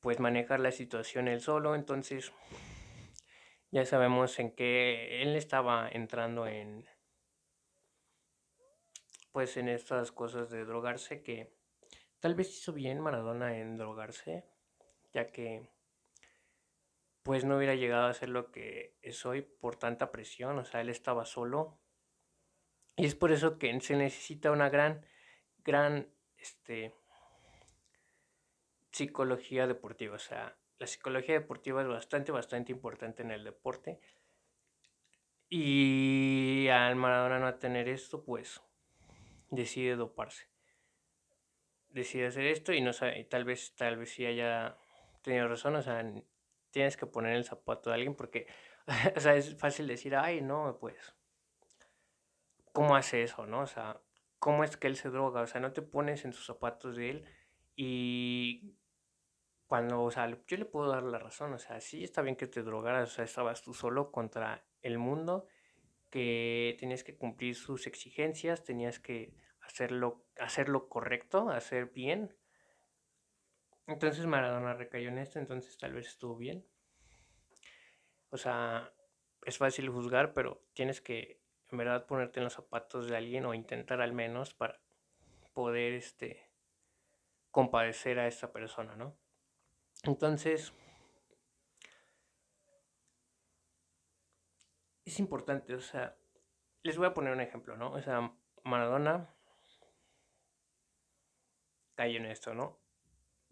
pues 0.00 0.18
manejar 0.18 0.58
la 0.58 0.72
situación 0.72 1.28
él 1.28 1.40
solo, 1.40 1.76
entonces 1.76 2.32
ya 3.70 3.84
sabemos 3.84 4.36
en 4.40 4.52
qué 4.54 5.22
él 5.22 5.36
estaba 5.36 5.88
entrando 5.88 6.46
en 6.46 6.86
pues 9.32 9.56
en 9.56 9.68
estas 9.68 10.10
cosas 10.10 10.50
de 10.50 10.64
drogarse 10.64 11.22
que 11.22 11.52
tal 12.18 12.34
vez 12.34 12.48
hizo 12.56 12.72
bien 12.72 13.00
Maradona 13.00 13.58
en 13.58 13.76
drogarse, 13.76 14.44
ya 15.12 15.30
que 15.30 15.68
pues 17.28 17.44
no 17.44 17.58
hubiera 17.58 17.74
llegado 17.74 18.06
a 18.06 18.14
ser 18.14 18.30
lo 18.30 18.50
que 18.50 18.96
es 19.02 19.26
hoy 19.26 19.42
por 19.42 19.76
tanta 19.76 20.10
presión, 20.10 20.58
o 20.58 20.64
sea, 20.64 20.80
él 20.80 20.88
estaba 20.88 21.26
solo. 21.26 21.78
Y 22.96 23.04
es 23.04 23.14
por 23.14 23.32
eso 23.32 23.58
que 23.58 23.78
se 23.82 23.96
necesita 23.96 24.50
una 24.50 24.70
gran, 24.70 25.04
gran, 25.58 26.08
este, 26.38 26.94
psicología 28.92 29.66
deportiva. 29.66 30.16
O 30.16 30.18
sea, 30.18 30.56
la 30.78 30.86
psicología 30.86 31.34
deportiva 31.34 31.82
es 31.82 31.88
bastante, 31.88 32.32
bastante 32.32 32.72
importante 32.72 33.22
en 33.22 33.30
el 33.30 33.44
deporte. 33.44 34.00
Y 35.50 36.68
al 36.68 36.96
Maradona 36.96 37.40
no 37.40 37.54
tener 37.56 37.90
esto, 37.90 38.24
pues 38.24 38.62
decide 39.50 39.96
doparse. 39.96 40.46
Decide 41.90 42.28
hacer 42.28 42.46
esto 42.46 42.72
y 42.72 42.80
no 42.80 42.94
sabe, 42.94 43.22
tal 43.24 43.44
vez, 43.44 43.74
tal 43.74 43.98
vez 43.98 44.14
sí 44.14 44.24
haya 44.24 44.78
tenido 45.20 45.46
razón. 45.46 45.76
O 45.76 45.82
sea, 45.82 46.02
tienes 46.70 46.96
que 46.96 47.06
poner 47.06 47.36
el 47.36 47.44
zapato 47.44 47.90
de 47.90 47.96
alguien 47.96 48.14
porque, 48.14 48.46
o 49.16 49.20
sea, 49.20 49.34
es 49.36 49.56
fácil 49.56 49.86
decir, 49.86 50.16
ay, 50.16 50.40
no, 50.40 50.78
pues, 50.80 51.14
¿cómo 52.72 52.96
hace 52.96 53.22
eso, 53.22 53.46
no? 53.46 53.60
O 53.60 53.66
sea, 53.66 54.00
¿cómo 54.38 54.64
es 54.64 54.76
que 54.76 54.86
él 54.86 54.96
se 54.96 55.10
droga? 55.10 55.42
O 55.42 55.46
sea, 55.46 55.60
no 55.60 55.72
te 55.72 55.82
pones 55.82 56.24
en 56.24 56.32
sus 56.32 56.46
zapatos 56.46 56.96
de 56.96 57.10
él 57.10 57.24
y 57.76 58.76
cuando, 59.68 60.02
o 60.02 60.10
sea, 60.10 60.26
yo 60.46 60.56
le 60.56 60.64
puedo 60.64 60.90
dar 60.90 61.02
la 61.02 61.18
razón, 61.18 61.52
o 61.52 61.58
sea, 61.58 61.80
sí 61.80 62.02
está 62.02 62.22
bien 62.22 62.36
que 62.36 62.46
te 62.46 62.62
drogaras, 62.62 63.12
o 63.12 63.14
sea, 63.14 63.24
estabas 63.24 63.62
tú 63.62 63.74
solo 63.74 64.10
contra 64.10 64.66
el 64.80 64.98
mundo, 64.98 65.46
que 66.10 66.76
tenías 66.80 67.04
que 67.04 67.16
cumplir 67.16 67.54
sus 67.54 67.86
exigencias, 67.86 68.64
tenías 68.64 68.98
que 68.98 69.34
hacerlo, 69.60 70.24
hacerlo 70.38 70.88
correcto, 70.88 71.50
hacer 71.50 71.90
bien. 71.90 72.34
Entonces 73.88 74.26
Maradona 74.26 74.74
recayó 74.74 75.08
en 75.08 75.16
esto, 75.16 75.38
entonces 75.38 75.78
tal 75.78 75.94
vez 75.94 76.08
estuvo 76.08 76.36
bien. 76.36 76.64
O 78.28 78.36
sea, 78.36 78.92
es 79.46 79.56
fácil 79.56 79.88
juzgar, 79.88 80.34
pero 80.34 80.62
tienes 80.74 81.00
que 81.00 81.40
en 81.70 81.78
verdad 81.78 82.06
ponerte 82.06 82.38
en 82.38 82.44
los 82.44 82.52
zapatos 82.52 83.08
de 83.08 83.16
alguien 83.16 83.46
o 83.46 83.54
intentar 83.54 84.02
al 84.02 84.12
menos 84.12 84.52
para 84.52 84.78
poder 85.54 85.94
este 85.94 86.50
compadecer 87.50 88.18
a 88.18 88.26
esta 88.26 88.52
persona, 88.52 88.94
¿no? 88.94 89.16
Entonces, 90.04 90.74
es 95.06 95.18
importante, 95.18 95.74
o 95.74 95.80
sea, 95.80 96.14
les 96.82 96.98
voy 96.98 97.06
a 97.06 97.14
poner 97.14 97.32
un 97.32 97.40
ejemplo, 97.40 97.74
¿no? 97.78 97.92
O 97.92 98.02
sea, 98.02 98.36
Maradona 98.64 99.34
cayó 101.94 102.18
en 102.18 102.26
esto, 102.26 102.52
¿no? 102.52 102.78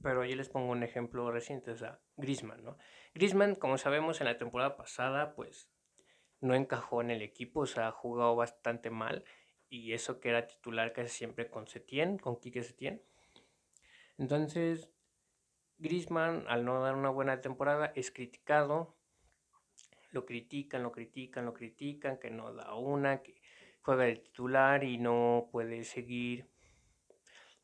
Pero 0.02 0.24
yo 0.24 0.36
les 0.36 0.48
pongo 0.48 0.70
un 0.70 0.82
ejemplo 0.82 1.30
reciente, 1.30 1.70
o 1.70 1.76
sea, 1.76 2.00
Grisman, 2.16 2.62
¿no? 2.62 2.76
Grisman, 3.14 3.54
como 3.54 3.78
sabemos, 3.78 4.20
en 4.20 4.26
la 4.26 4.38
temporada 4.38 4.76
pasada, 4.76 5.34
pues 5.34 5.70
no 6.40 6.54
encajó 6.54 7.00
en 7.00 7.10
el 7.10 7.22
equipo, 7.22 7.60
o 7.60 7.66
sea, 7.66 7.88
ha 7.88 7.92
jugado 7.92 8.36
bastante 8.36 8.90
mal. 8.90 9.24
Y 9.68 9.92
eso 9.94 10.20
que 10.20 10.28
era 10.28 10.46
titular 10.46 10.92
casi 10.92 11.08
siempre 11.08 11.50
con 11.50 11.66
Setién, 11.66 12.18
con 12.18 12.38
Quique 12.38 12.62
Setién. 12.62 13.02
Entonces, 14.18 14.90
Grisman, 15.78 16.44
al 16.48 16.64
no 16.64 16.80
dar 16.80 16.94
una 16.94 17.10
buena 17.10 17.40
temporada, 17.40 17.92
es 17.96 18.10
criticado. 18.10 18.96
Lo 20.10 20.24
critican, 20.24 20.82
lo 20.82 20.92
critican, 20.92 21.44
lo 21.44 21.52
critican, 21.52 22.18
que 22.18 22.30
no 22.30 22.52
da 22.54 22.74
una, 22.74 23.22
que 23.22 23.42
juega 23.82 24.04
de 24.04 24.16
titular 24.16 24.84
y 24.84 24.98
no 24.98 25.48
puede 25.52 25.84
seguir 25.84 26.48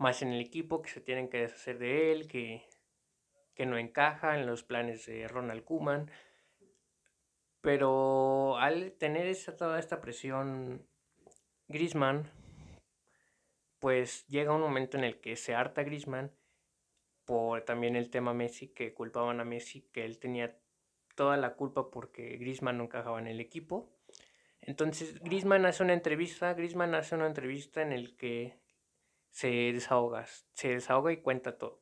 más 0.02 0.22
en 0.22 0.32
el 0.32 0.40
equipo, 0.40 0.82
que 0.82 0.90
se 0.90 1.00
tienen 1.00 1.28
que 1.28 1.38
deshacer 1.38 1.78
de 1.78 2.12
él, 2.12 2.28
que, 2.28 2.68
que 3.54 3.66
no 3.66 3.78
encaja 3.78 4.38
en 4.38 4.46
los 4.46 4.62
planes 4.62 5.06
de 5.06 5.26
Ronald 5.28 5.64
Kuman. 5.64 6.10
Pero 7.62 8.58
al 8.58 8.92
tener 8.92 9.26
esa, 9.26 9.56
toda 9.56 9.78
esta 9.78 10.00
presión, 10.00 10.86
Grisman, 11.68 12.30
pues 13.78 14.26
llega 14.26 14.54
un 14.54 14.60
momento 14.60 14.98
en 14.98 15.04
el 15.04 15.20
que 15.20 15.36
se 15.36 15.54
harta 15.54 15.82
Grisman 15.84 16.32
por 17.24 17.62
también 17.62 17.96
el 17.96 18.10
tema 18.10 18.34
Messi, 18.34 18.68
que 18.68 18.94
culpaban 18.94 19.40
a 19.40 19.44
Messi, 19.44 19.82
que 19.92 20.04
él 20.04 20.18
tenía 20.18 20.58
toda 21.14 21.36
la 21.36 21.54
culpa 21.54 21.90
porque 21.90 22.36
Griezmann 22.36 22.78
no 22.78 22.84
encajaba 22.84 23.18
en 23.18 23.26
el 23.26 23.40
equipo. 23.40 23.88
Entonces 24.60 25.20
Griezmann 25.22 25.66
hace 25.66 25.82
una 25.82 25.92
entrevista, 25.92 26.54
Griezmann 26.54 26.94
hace 26.94 27.14
una 27.14 27.26
entrevista 27.26 27.82
en 27.82 27.92
el 27.92 28.16
que 28.16 28.61
se 29.32 29.48
desahoga, 29.72 30.26
se 30.52 30.68
desahoga 30.68 31.10
y 31.10 31.16
cuenta 31.16 31.58
todo. 31.58 31.80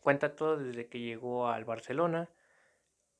Cuenta 0.00 0.34
todo 0.34 0.56
desde 0.56 0.88
que 0.88 1.00
llegó 1.00 1.48
al 1.48 1.64
Barcelona 1.64 2.30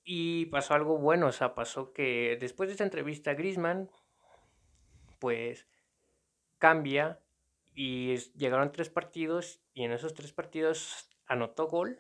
y 0.05 0.47
pasó 0.47 0.75
algo 0.75 0.97
bueno, 0.97 1.27
o 1.27 1.33
sea, 1.33 1.55
pasó 1.55 1.93
que 1.93 2.39
después 2.41 2.69
de 2.69 2.73
esta 2.73 2.85
entrevista 2.85 3.35
Griezmann 3.35 3.91
pues 5.19 5.67
cambia 6.59 7.21
y 7.75 8.17
llegaron 8.37 8.73
tres 8.73 8.89
partidos 8.89 9.61
y 9.75 9.83
en 9.83 9.93
esos 9.93 10.15
tres 10.15 10.33
partidos 10.33 11.11
anotó 11.27 11.67
gol 11.67 11.99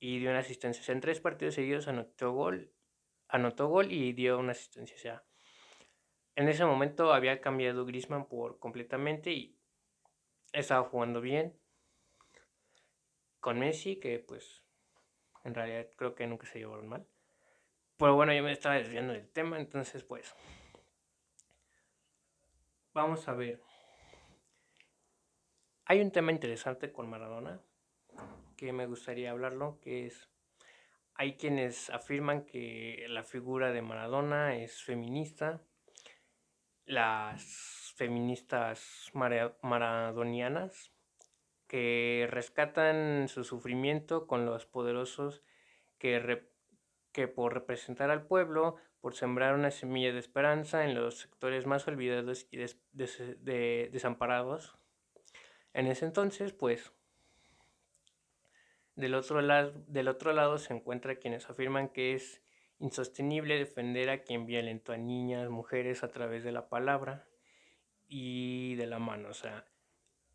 y 0.00 0.18
dio 0.18 0.30
una 0.30 0.40
asistencia. 0.40 0.92
en 0.92 1.00
tres 1.00 1.20
partidos 1.20 1.54
seguidos 1.54 1.88
anotó 1.88 2.32
gol, 2.32 2.72
anotó 3.28 3.68
gol 3.68 3.92
y 3.92 4.14
dio 4.14 4.38
una 4.38 4.52
asistencia. 4.52 4.96
O 4.96 4.98
sea, 4.98 5.24
en 6.36 6.48
ese 6.48 6.64
momento 6.64 7.12
había 7.12 7.40
cambiado 7.42 7.84
Grisman 7.84 8.26
por 8.26 8.58
completamente 8.58 9.30
y 9.30 9.59
estaba 10.52 10.88
jugando 10.88 11.20
bien 11.20 11.56
con 13.40 13.58
Messi, 13.58 13.96
que 13.96 14.18
pues 14.18 14.62
en 15.44 15.54
realidad 15.54 15.88
creo 15.96 16.14
que 16.14 16.26
nunca 16.26 16.46
se 16.46 16.58
llevaron 16.58 16.88
mal. 16.88 17.06
Pero 17.96 18.14
bueno, 18.14 18.32
yo 18.32 18.42
me 18.42 18.52
estaba 18.52 18.76
desviando 18.76 19.12
del 19.12 19.28
tema, 19.28 19.58
entonces 19.58 20.02
pues 20.04 20.34
vamos 22.92 23.26
a 23.28 23.32
ver. 23.34 23.62
Hay 25.84 26.00
un 26.00 26.12
tema 26.12 26.32
interesante 26.32 26.92
con 26.92 27.10
Maradona 27.10 27.60
que 28.56 28.72
me 28.72 28.86
gustaría 28.86 29.30
hablarlo, 29.30 29.80
que 29.80 30.06
es, 30.06 30.28
hay 31.14 31.36
quienes 31.36 31.90
afirman 31.90 32.44
que 32.44 33.06
la 33.08 33.24
figura 33.24 33.72
de 33.72 33.82
Maradona 33.82 34.56
es 34.56 34.82
feminista, 34.82 35.62
las 36.84 37.79
feministas 38.00 39.10
maradonianas, 39.12 40.90
que 41.66 42.26
rescatan 42.30 43.28
su 43.28 43.44
sufrimiento 43.44 44.26
con 44.26 44.46
los 44.46 44.64
poderosos 44.64 45.42
que, 45.98 47.28
por 47.34 47.52
representar 47.52 48.10
al 48.10 48.26
pueblo, 48.26 48.76
por 49.02 49.14
sembrar 49.14 49.54
una 49.54 49.70
semilla 49.70 50.14
de 50.14 50.18
esperanza 50.18 50.86
en 50.86 50.94
los 50.94 51.18
sectores 51.18 51.66
más 51.66 51.86
olvidados 51.88 52.48
y 52.50 52.56
desamparados. 52.94 54.78
En 55.74 55.86
ese 55.86 56.06
entonces, 56.06 56.54
pues, 56.54 56.94
del 58.96 59.14
otro, 59.14 59.42
del 59.42 60.08
otro 60.08 60.32
lado 60.32 60.56
se 60.56 60.72
encuentra 60.72 61.16
quienes 61.16 61.50
afirman 61.50 61.90
que 61.90 62.14
es 62.14 62.40
insostenible 62.78 63.58
defender 63.58 64.08
a 64.08 64.22
quien 64.22 64.46
violentó 64.46 64.94
a 64.94 64.96
niñas, 64.96 65.50
mujeres 65.50 66.02
a 66.02 66.08
través 66.08 66.44
de 66.44 66.52
la 66.52 66.70
palabra 66.70 67.26
y 68.10 68.74
de 68.74 68.86
la 68.86 68.98
mano. 68.98 69.30
O 69.30 69.34
sea, 69.34 69.64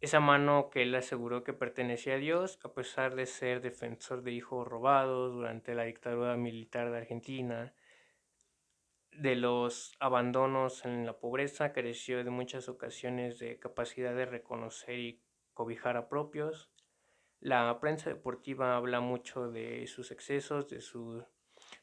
esa 0.01 0.19
mano 0.19 0.69
que 0.71 0.81
él 0.81 0.95
aseguró 0.95 1.43
que 1.43 1.53
pertenecía 1.53 2.15
a 2.15 2.17
Dios, 2.17 2.59
a 2.63 2.73
pesar 2.73 3.15
de 3.15 3.27
ser 3.27 3.61
defensor 3.61 4.23
de 4.23 4.31
hijos 4.31 4.67
robados 4.67 5.33
durante 5.33 5.75
la 5.75 5.83
dictadura 5.83 6.37
militar 6.37 6.89
de 6.89 6.97
Argentina, 6.97 7.75
de 9.11 9.35
los 9.35 9.95
abandonos 9.99 10.85
en 10.85 11.05
la 11.05 11.19
pobreza, 11.19 11.73
careció 11.73 12.23
de 12.23 12.31
muchas 12.31 12.67
ocasiones 12.69 13.37
de 13.37 13.59
capacidad 13.59 14.15
de 14.15 14.25
reconocer 14.25 14.97
y 14.97 15.21
cobijar 15.53 15.97
a 15.97 16.09
propios, 16.09 16.71
la 17.45 17.79
prensa 17.79 18.09
deportiva 18.09 18.75
habla 18.75 19.01
mucho 19.01 19.51
de 19.51 19.85
sus 19.85 20.09
excesos, 20.09 20.67
de 20.67 20.81
sus 20.81 21.23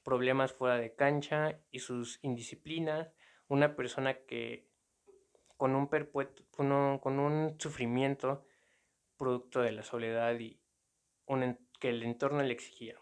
problemas 0.02 0.52
fuera 0.52 0.76
de 0.76 0.94
cancha 0.94 1.60
y 1.70 1.78
sus 1.78 2.18
indisciplinas. 2.22 3.12
Una 3.46 3.76
persona 3.76 4.24
que 4.24 4.71
con 5.62 5.76
un, 5.76 6.98
con 6.98 7.60
sufrimiento 7.60 8.44
producto 9.16 9.60
de 9.60 9.70
la 9.70 9.84
soledad 9.84 10.36
y 10.40 10.60
que 11.78 11.90
el 11.90 12.02
entorno 12.02 12.42
le 12.42 12.52
exigía. 12.52 12.98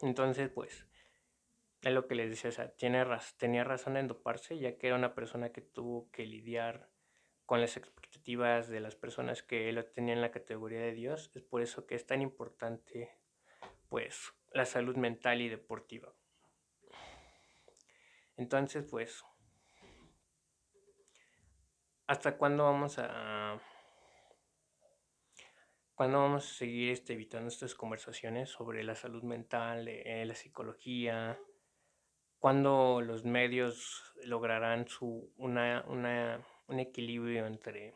Entonces, 0.00 0.50
pues, 0.50 0.88
es 1.82 1.92
lo 1.92 2.08
que 2.08 2.16
les 2.16 2.30
decía, 2.30 2.50
o 2.50 2.52
sea, 2.52 2.74
tiene, 2.74 3.06
tenía 3.36 3.62
razón 3.62 3.96
en 3.96 4.08
doparse, 4.08 4.58
ya 4.58 4.76
que 4.76 4.88
era 4.88 4.96
una 4.96 5.14
persona 5.14 5.52
que 5.52 5.60
tuvo 5.60 6.10
que 6.10 6.26
lidiar 6.26 6.90
con 7.46 7.60
las 7.60 7.76
expectativas 7.76 8.68
de 8.68 8.80
las 8.80 8.96
personas 8.96 9.44
que 9.44 9.70
lo 9.72 9.84
tenían 9.84 10.16
en 10.16 10.22
la 10.22 10.32
categoría 10.32 10.80
de 10.80 10.94
Dios. 10.94 11.30
Es 11.36 11.44
por 11.44 11.62
eso 11.62 11.86
que 11.86 11.94
es 11.94 12.04
tan 12.04 12.22
importante 12.22 13.20
pues 13.88 14.32
la 14.52 14.64
salud 14.64 14.96
mental 14.96 15.40
y 15.40 15.48
deportiva. 15.48 16.12
Entonces, 18.36 18.84
pues, 18.90 19.22
¿hasta 22.06 22.36
cuándo 22.36 22.64
vamos 22.64 22.98
a 22.98 23.60
cuándo 25.94 26.18
vamos 26.18 26.50
a 26.50 26.54
seguir 26.54 26.90
este, 26.90 27.12
evitando 27.12 27.48
estas 27.48 27.74
conversaciones 27.74 28.50
sobre 28.50 28.82
la 28.82 28.94
salud 28.94 29.22
mental, 29.22 29.88
eh, 29.88 30.24
la 30.26 30.34
psicología? 30.34 31.38
¿Cuándo 32.38 33.00
los 33.00 33.24
medios 33.24 34.14
lograrán 34.24 34.88
su, 34.88 35.32
una, 35.36 35.84
una 35.86 36.44
un 36.72 36.80
equilibrio 36.80 37.46
entre, 37.46 37.94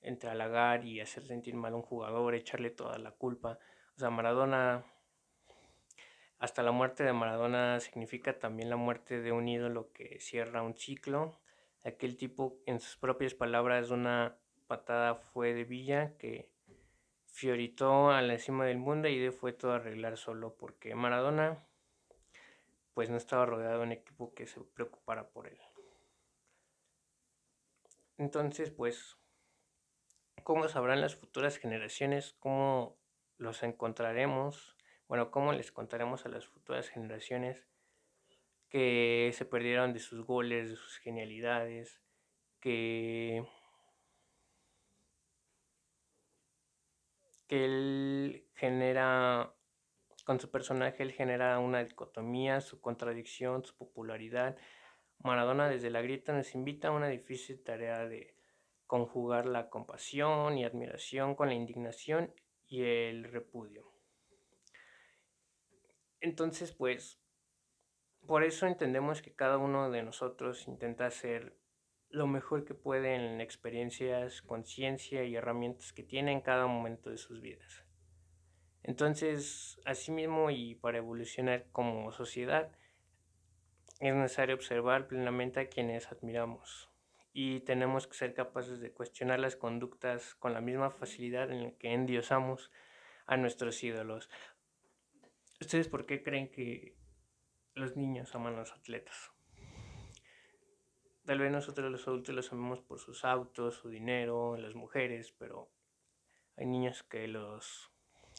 entre 0.00 0.30
halagar 0.30 0.84
y 0.84 1.00
hacer 1.00 1.26
sentir 1.26 1.54
mal 1.54 1.72
a 1.72 1.76
un 1.76 1.82
jugador, 1.82 2.34
echarle 2.34 2.70
toda 2.70 2.98
la 2.98 3.12
culpa. 3.12 3.58
O 3.96 3.98
sea, 3.98 4.10
Maradona, 4.10 4.84
hasta 6.38 6.62
la 6.62 6.72
muerte 6.72 7.04
de 7.04 7.12
Maradona 7.12 7.80
significa 7.80 8.38
también 8.38 8.70
la 8.70 8.76
muerte 8.76 9.20
de 9.20 9.32
un 9.32 9.48
ídolo 9.48 9.92
que 9.92 10.18
cierra 10.20 10.62
un 10.62 10.76
ciclo. 10.76 11.38
Aquel 11.84 12.16
tipo, 12.16 12.58
en 12.66 12.80
sus 12.80 12.96
propias 12.96 13.34
palabras, 13.34 13.90
una 13.90 14.36
patada 14.66 15.14
fue 15.14 15.54
de 15.54 15.64
Villa 15.64 16.16
que 16.18 16.50
fioritó 17.26 18.10
a 18.10 18.20
la 18.22 18.38
cima 18.38 18.64
del 18.64 18.78
mundo 18.78 19.08
y 19.08 19.18
de 19.18 19.30
fue 19.32 19.52
todo 19.52 19.72
a 19.72 19.76
arreglar 19.76 20.16
solo 20.16 20.56
porque 20.56 20.94
Maradona 20.94 21.64
pues 22.94 23.10
no 23.10 23.16
estaba 23.16 23.46
rodeado 23.46 23.78
de 23.78 23.84
un 23.84 23.92
equipo 23.92 24.34
que 24.34 24.46
se 24.46 24.60
preocupara 24.60 25.28
por 25.28 25.46
él. 25.46 25.58
Entonces, 28.16 28.72
pues, 28.72 29.16
¿cómo 30.42 30.66
sabrán 30.66 31.00
las 31.00 31.14
futuras 31.14 31.58
generaciones? 31.58 32.34
¿Cómo 32.40 32.98
los 33.36 33.62
encontraremos? 33.62 34.76
Bueno, 35.06 35.30
¿cómo 35.30 35.52
les 35.52 35.70
contaremos 35.70 36.26
a 36.26 36.28
las 36.28 36.48
futuras 36.48 36.88
generaciones 36.88 37.67
que 38.68 39.30
se 39.34 39.44
perdieron 39.44 39.92
de 39.92 40.00
sus 40.00 40.24
goles, 40.24 40.70
de 40.70 40.76
sus 40.76 40.98
genialidades, 40.98 42.00
que, 42.60 43.44
que 47.46 47.64
él 47.64 48.48
genera, 48.54 49.54
con 50.24 50.40
su 50.40 50.50
personaje, 50.50 51.02
él 51.02 51.12
genera 51.12 51.58
una 51.58 51.84
dicotomía, 51.84 52.60
su 52.60 52.80
contradicción, 52.80 53.64
su 53.64 53.76
popularidad, 53.76 54.56
Maradona 55.20 55.68
desde 55.68 55.90
la 55.90 56.00
grieta 56.00 56.32
nos 56.32 56.54
invita 56.54 56.88
a 56.88 56.92
una 56.92 57.08
difícil 57.08 57.62
tarea 57.62 58.06
de 58.06 58.36
conjugar 58.86 59.46
la 59.46 59.68
compasión 59.68 60.56
y 60.56 60.64
admiración 60.64 61.34
con 61.34 61.48
la 61.48 61.54
indignación 61.54 62.32
y 62.66 62.82
el 62.82 63.24
repudio. 63.24 63.92
Entonces, 66.20 66.72
pues, 66.72 67.20
por 68.26 68.44
eso 68.44 68.66
entendemos 68.66 69.22
que 69.22 69.34
cada 69.34 69.58
uno 69.58 69.90
de 69.90 70.02
nosotros 70.02 70.66
intenta 70.68 71.06
hacer 71.06 71.56
lo 72.10 72.26
mejor 72.26 72.64
que 72.64 72.74
puede 72.74 73.14
en 73.14 73.40
experiencias, 73.40 74.42
conciencia 74.42 75.24
y 75.24 75.36
herramientas 75.36 75.92
que 75.92 76.02
tiene 76.02 76.32
en 76.32 76.40
cada 76.40 76.66
momento 76.66 77.10
de 77.10 77.18
sus 77.18 77.40
vidas. 77.40 77.84
Entonces, 78.82 79.80
asimismo 79.84 80.50
y 80.50 80.74
para 80.74 80.98
evolucionar 80.98 81.66
como 81.72 82.10
sociedad, 82.12 82.70
es 84.00 84.14
necesario 84.14 84.54
observar 84.54 85.08
plenamente 85.08 85.60
a 85.60 85.68
quienes 85.68 86.10
admiramos 86.10 86.88
y 87.32 87.60
tenemos 87.60 88.06
que 88.06 88.16
ser 88.16 88.34
capaces 88.34 88.80
de 88.80 88.92
cuestionar 88.92 89.40
las 89.40 89.56
conductas 89.56 90.34
con 90.36 90.54
la 90.54 90.60
misma 90.60 90.90
facilidad 90.90 91.50
en 91.50 91.64
la 91.64 91.70
que 91.72 91.92
endiosamos 91.92 92.70
a 93.26 93.36
nuestros 93.36 93.82
ídolos. 93.84 94.30
¿Ustedes 95.60 95.88
por 95.88 96.06
qué 96.06 96.22
creen 96.22 96.50
que 96.50 96.97
los 97.78 97.96
niños 97.96 98.34
aman 98.34 98.56
los 98.56 98.72
atletas? 98.72 99.32
Tal 101.24 101.38
vez 101.38 101.52
nosotros 101.52 101.90
los 101.90 102.08
adultos 102.08 102.34
los 102.34 102.52
amamos 102.52 102.80
por 102.80 102.98
sus 102.98 103.24
autos, 103.24 103.74
su 103.74 103.90
dinero, 103.90 104.56
las 104.56 104.74
mujeres, 104.74 105.32
pero 105.32 105.70
hay 106.56 106.66
niños 106.66 107.02
que 107.02 107.28
los 107.28 107.90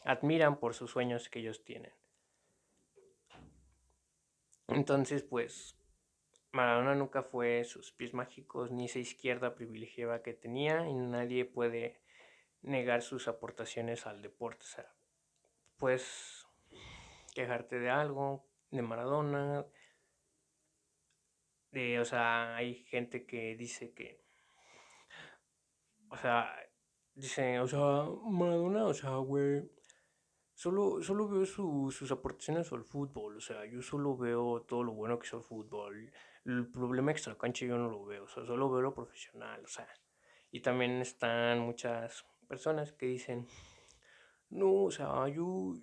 admiran 0.06 0.60
por 0.60 0.74
sus 0.74 0.92
sueños 0.92 1.30
que 1.30 1.40
ellos 1.40 1.64
tienen. 1.64 1.94
Entonces, 4.68 5.24
pues, 5.24 5.76
Maradona 6.52 6.96
nunca 6.96 7.22
fue 7.22 7.64
sus 7.64 7.92
pies 7.92 8.14
mágicos 8.14 8.72
ni 8.72 8.86
esa 8.86 9.00
izquierda 9.00 9.54
privilegiada 9.54 10.24
que 10.24 10.34
tenía 10.34 10.88
y 10.88 10.94
nadie 10.94 11.46
puede 11.46 12.02
negar 12.62 13.02
sus 13.02 13.28
aportaciones 13.28 14.08
al 14.08 14.22
deporte. 14.22 14.66
O 14.66 14.68
sea, 14.68 14.94
puedes 15.78 16.48
quejarte 17.34 17.80
de 17.80 17.90
algo, 17.90 18.49
de 18.72 18.82
Maradona, 18.82 19.66
de, 21.72 22.00
o 22.00 22.06
sea, 22.06 22.56
hay 22.56 22.76
gente 22.86 23.26
que 23.26 23.56
dice 23.56 23.94
que, 23.94 24.24
o 26.10 26.18
sea, 26.18 26.56
dice, 27.14 27.60
o 27.60 27.68
sea, 27.68 28.06
Maradona, 28.24 28.86
o 28.86 28.94
sea, 28.94 29.18
güey, 29.18 29.70
solo, 30.54 31.02
solo 31.02 31.28
veo 31.28 31.46
sus 31.46 32.12
aportaciones 32.12 32.72
al 32.72 32.84
fútbol, 32.84 33.38
o 33.38 33.42
sea, 33.42 33.66
yo 33.66 33.82
solo 33.82 34.18
veo 34.18 34.64
todo 34.64 34.84
lo 34.84 34.94
bueno 34.94 35.20
que 35.20 35.28
es 35.28 35.34
el 35.34 35.42
fútbol, 35.42 36.12
el 36.46 36.72
problema 36.72 37.12
extra 37.12 37.38
cancha 37.38 37.66
yo 37.66 37.78
no 37.78 37.90
lo 37.90 38.06
veo, 38.06 38.24
o 38.24 38.28
sea, 38.28 38.46
solo 38.46 38.70
veo 38.70 38.82
lo 38.82 38.94
profesional, 38.94 39.64
o 39.64 39.68
sea, 39.68 39.88
y 40.52 40.62
también 40.62 41.02
están 41.02 41.60
muchas 41.60 42.26
personas 42.48 42.92
que 42.94 43.06
dicen, 43.06 43.48
no, 44.50 44.86
o 44.86 44.92
sea, 44.92 45.28
yo, 45.28 45.76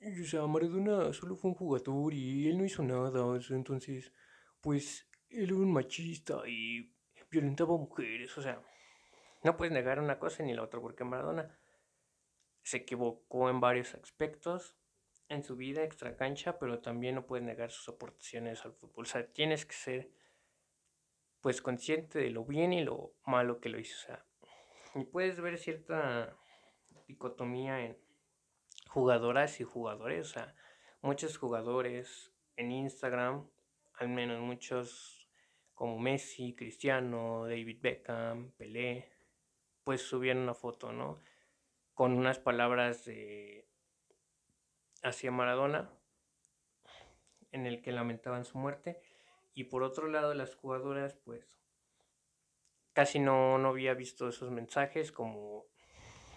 o 0.00 0.24
sea, 0.24 0.46
Maradona 0.46 1.12
solo 1.12 1.36
fue 1.36 1.50
un 1.50 1.56
jugador 1.56 2.14
y 2.14 2.48
él 2.48 2.58
no 2.58 2.64
hizo 2.64 2.82
nada, 2.82 3.38
entonces, 3.50 4.12
pues, 4.60 5.08
él 5.28 5.44
era 5.44 5.54
un 5.56 5.72
machista 5.72 6.42
y 6.46 6.94
violentaba 7.30 7.74
a 7.74 7.78
mujeres, 7.78 8.36
o 8.38 8.42
sea, 8.42 8.62
no 9.42 9.56
puedes 9.56 9.72
negar 9.72 10.00
una 10.00 10.18
cosa 10.18 10.42
ni 10.42 10.54
la 10.54 10.62
otra, 10.62 10.80
porque 10.80 11.04
Maradona 11.04 11.58
se 12.62 12.78
equivocó 12.78 13.50
en 13.50 13.60
varios 13.60 13.94
aspectos 13.94 14.76
en 15.28 15.42
su 15.44 15.56
vida 15.56 15.82
extra 15.84 16.16
cancha, 16.16 16.58
pero 16.58 16.80
también 16.80 17.14
no 17.14 17.26
puedes 17.26 17.44
negar 17.44 17.70
sus 17.70 17.88
aportaciones 17.88 18.64
al 18.64 18.72
fútbol. 18.72 19.04
O 19.04 19.08
sea, 19.08 19.26
tienes 19.32 19.66
que 19.66 19.74
ser 19.74 20.10
pues 21.40 21.62
consciente 21.62 22.18
de 22.18 22.30
lo 22.30 22.44
bien 22.44 22.72
y 22.72 22.82
lo 22.82 23.14
malo 23.24 23.60
que 23.60 23.68
lo 23.68 23.78
hizo. 23.78 23.96
O 23.96 24.06
sea, 24.06 24.26
y 24.94 25.04
puedes 25.04 25.40
ver 25.40 25.58
cierta 25.58 26.36
dicotomía 27.06 27.84
en 27.84 27.96
jugadoras 28.88 29.60
y 29.60 29.64
jugadores. 29.64 30.30
O 30.30 30.32
sea, 30.32 30.54
muchos 31.00 31.38
jugadores 31.38 32.32
en 32.56 32.72
Instagram, 32.72 33.48
al 33.94 34.08
menos 34.08 34.40
muchos 34.40 35.28
como 35.74 35.98
Messi, 35.98 36.54
Cristiano, 36.56 37.44
David 37.44 37.78
Beckham, 37.80 38.50
Pelé, 38.52 39.12
pues 39.84 40.02
subían 40.02 40.38
una 40.38 40.54
foto, 40.54 40.92
¿no? 40.92 41.20
Con 41.94 42.12
unas 42.12 42.38
palabras 42.40 43.04
de 43.04 43.68
hacia 45.02 45.30
Maradona, 45.30 45.90
en 47.52 47.66
el 47.66 47.80
que 47.80 47.92
lamentaban 47.92 48.44
su 48.44 48.58
muerte. 48.58 49.00
Y 49.54 49.64
por 49.64 49.82
otro 49.82 50.08
lado, 50.08 50.34
las 50.34 50.54
jugadoras, 50.54 51.14
pues 51.14 51.58
casi 52.92 53.20
no, 53.20 53.58
no 53.58 53.68
había 53.68 53.94
visto 53.94 54.28
esos 54.28 54.50
mensajes 54.50 55.12
como 55.12 55.66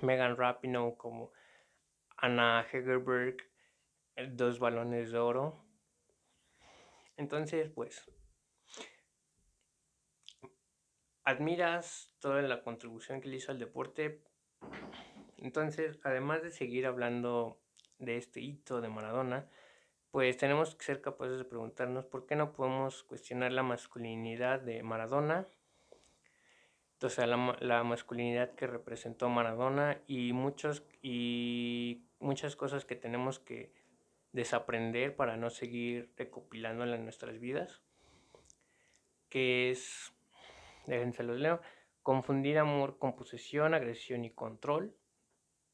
Megan 0.02 0.38
Rapinoe, 0.38 0.96
como 0.96 1.32
Anna 2.22 2.66
Hegerberg, 2.72 3.38
dos 4.30 4.60
balones 4.60 5.12
de 5.12 5.18
oro. 5.18 5.66
Entonces, 7.18 7.70
pues, 7.70 8.10
admiras 11.24 12.14
toda 12.20 12.44
la 12.44 12.62
contribución 12.62 13.22
que 13.22 13.28
le 13.28 13.38
hizo 13.38 13.52
al 13.52 13.58
deporte. 13.58 14.24
Entonces, 15.38 16.00
además 16.04 16.44
de 16.44 16.52
seguir 16.52 16.86
hablando 16.86 17.60
de 17.98 18.18
este 18.18 18.40
hito 18.40 18.82
de 18.82 18.90
Maradona, 18.90 19.50
pues 20.12 20.38
tenemos 20.38 20.76
que 20.76 20.86
ser 20.86 21.02
capaces 21.02 21.40
de 21.40 21.46
preguntarnos 21.46 22.06
por 22.06 22.28
qué 22.28 22.36
no 22.36 22.54
podemos 22.54 23.02
cuestionar 23.04 23.52
la 23.52 23.64
masculinidad 23.64 24.60
de 24.60 24.84
Maradona, 24.84 25.48
entonces 26.94 27.28
la, 27.28 27.58
la 27.62 27.84
masculinidad 27.84 28.54
que 28.54 28.68
representó 28.68 29.28
Maradona 29.30 30.04
y, 30.06 30.34
muchos, 30.34 30.84
y 31.02 32.06
muchas 32.22 32.56
cosas 32.56 32.86
que 32.86 32.96
tenemos 32.96 33.40
que 33.40 33.74
desaprender 34.32 35.16
para 35.16 35.38
no 35.38 35.50
seguir 35.50 36.14
recopilándola 36.18 36.96
en 36.96 37.04
nuestras 37.04 37.40
vidas, 37.40 37.82
que 39.30 39.72
es, 39.72 40.14
déjense 40.88 41.24
los 41.24 41.40
leo, 41.40 41.62
confundir 42.02 42.58
amor 42.58 42.98
con 42.98 43.16
posesión, 43.16 43.74
agresión 43.74 44.26
y 44.26 44.32
control, 44.32 44.96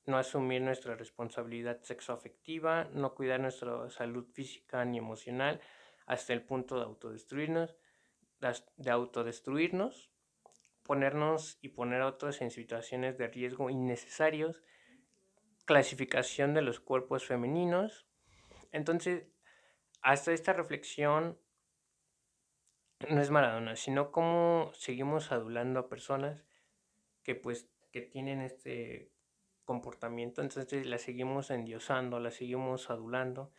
no 0.06 0.18
asumir 0.18 0.62
nuestra 0.62 0.96
responsabilidad 0.96 1.82
sexoafectiva, 1.82 2.86
no 2.94 3.14
cuidar 3.14 3.40
nuestra 3.40 3.90
salud 3.90 4.26
física 4.34 4.84
ni 4.86 4.98
emocional 4.98 5.60
hasta 6.06 6.34
el 6.34 6.42
punto 6.42 6.78
de 6.78 6.84
autodestruirnos, 6.84 7.76
de 8.78 8.90
autodestruirnos, 8.90 10.10
ponernos 10.84 11.60
y 11.62 11.70
poner 11.70 12.02
a 12.02 12.08
otros 12.08 12.42
en 12.42 12.52
situaciones 12.52 13.18
de 13.18 13.28
riesgo 13.28 13.70
innecesarios, 13.70 14.64
clasificación 15.67 16.56
de 16.56 16.63
los 16.63 16.80
cuerpos 16.80 17.25
femeninos. 17.25 18.08
Entonces, 18.71 19.27
hasta 20.01 20.32
esta 20.32 20.53
reflexión 20.53 21.38
no 23.10 23.21
es 23.21 23.30
Maradona, 23.30 23.75
sino 23.75 24.12
cómo 24.12 24.71
seguimos 24.73 25.32
adulando 25.32 25.80
a 25.80 25.89
personas 25.89 26.43
que 27.21 27.36
pues 27.36 27.69
que 27.91 28.01
tienen 28.01 28.41
este 28.41 29.12
comportamiento, 29.65 30.41
entonces 30.41 30.86
la 30.86 30.97
seguimos 30.97 31.51
endiosando, 31.51 32.19
la 32.19 32.32
seguimos 32.32 32.89
adulando. 32.89 33.51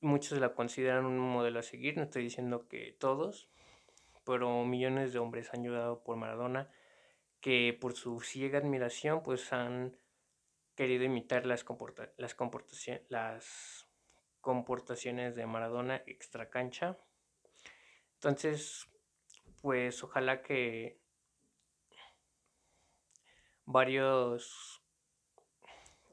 Muchos 0.00 0.40
la 0.40 0.54
consideran 0.54 1.04
un 1.04 1.18
modelo 1.18 1.58
a 1.58 1.62
seguir, 1.62 1.96
no 1.98 2.04
estoy 2.04 2.24
diciendo 2.24 2.66
que 2.66 2.96
todos, 2.98 3.50
pero 4.24 4.64
millones 4.64 5.12
de 5.12 5.18
hombres 5.18 5.52
han 5.52 5.60
ayudado 5.60 6.02
por 6.02 6.16
Maradona 6.16 6.70
que 7.40 7.76
por 7.78 7.94
su 7.94 8.20
ciega 8.20 8.58
admiración 8.58 9.22
pues 9.22 9.52
han 9.52 9.96
querido 10.80 11.04
imitar 11.04 11.44
las, 11.44 11.66
las, 12.16 12.36
las 13.10 13.86
comportaciones 14.40 15.36
de 15.36 15.44
Maradona 15.44 16.02
extra 16.06 16.48
cancha. 16.48 16.98
Entonces, 18.14 18.88
pues 19.60 20.02
ojalá 20.02 20.40
que 20.40 20.98
varios 23.66 24.82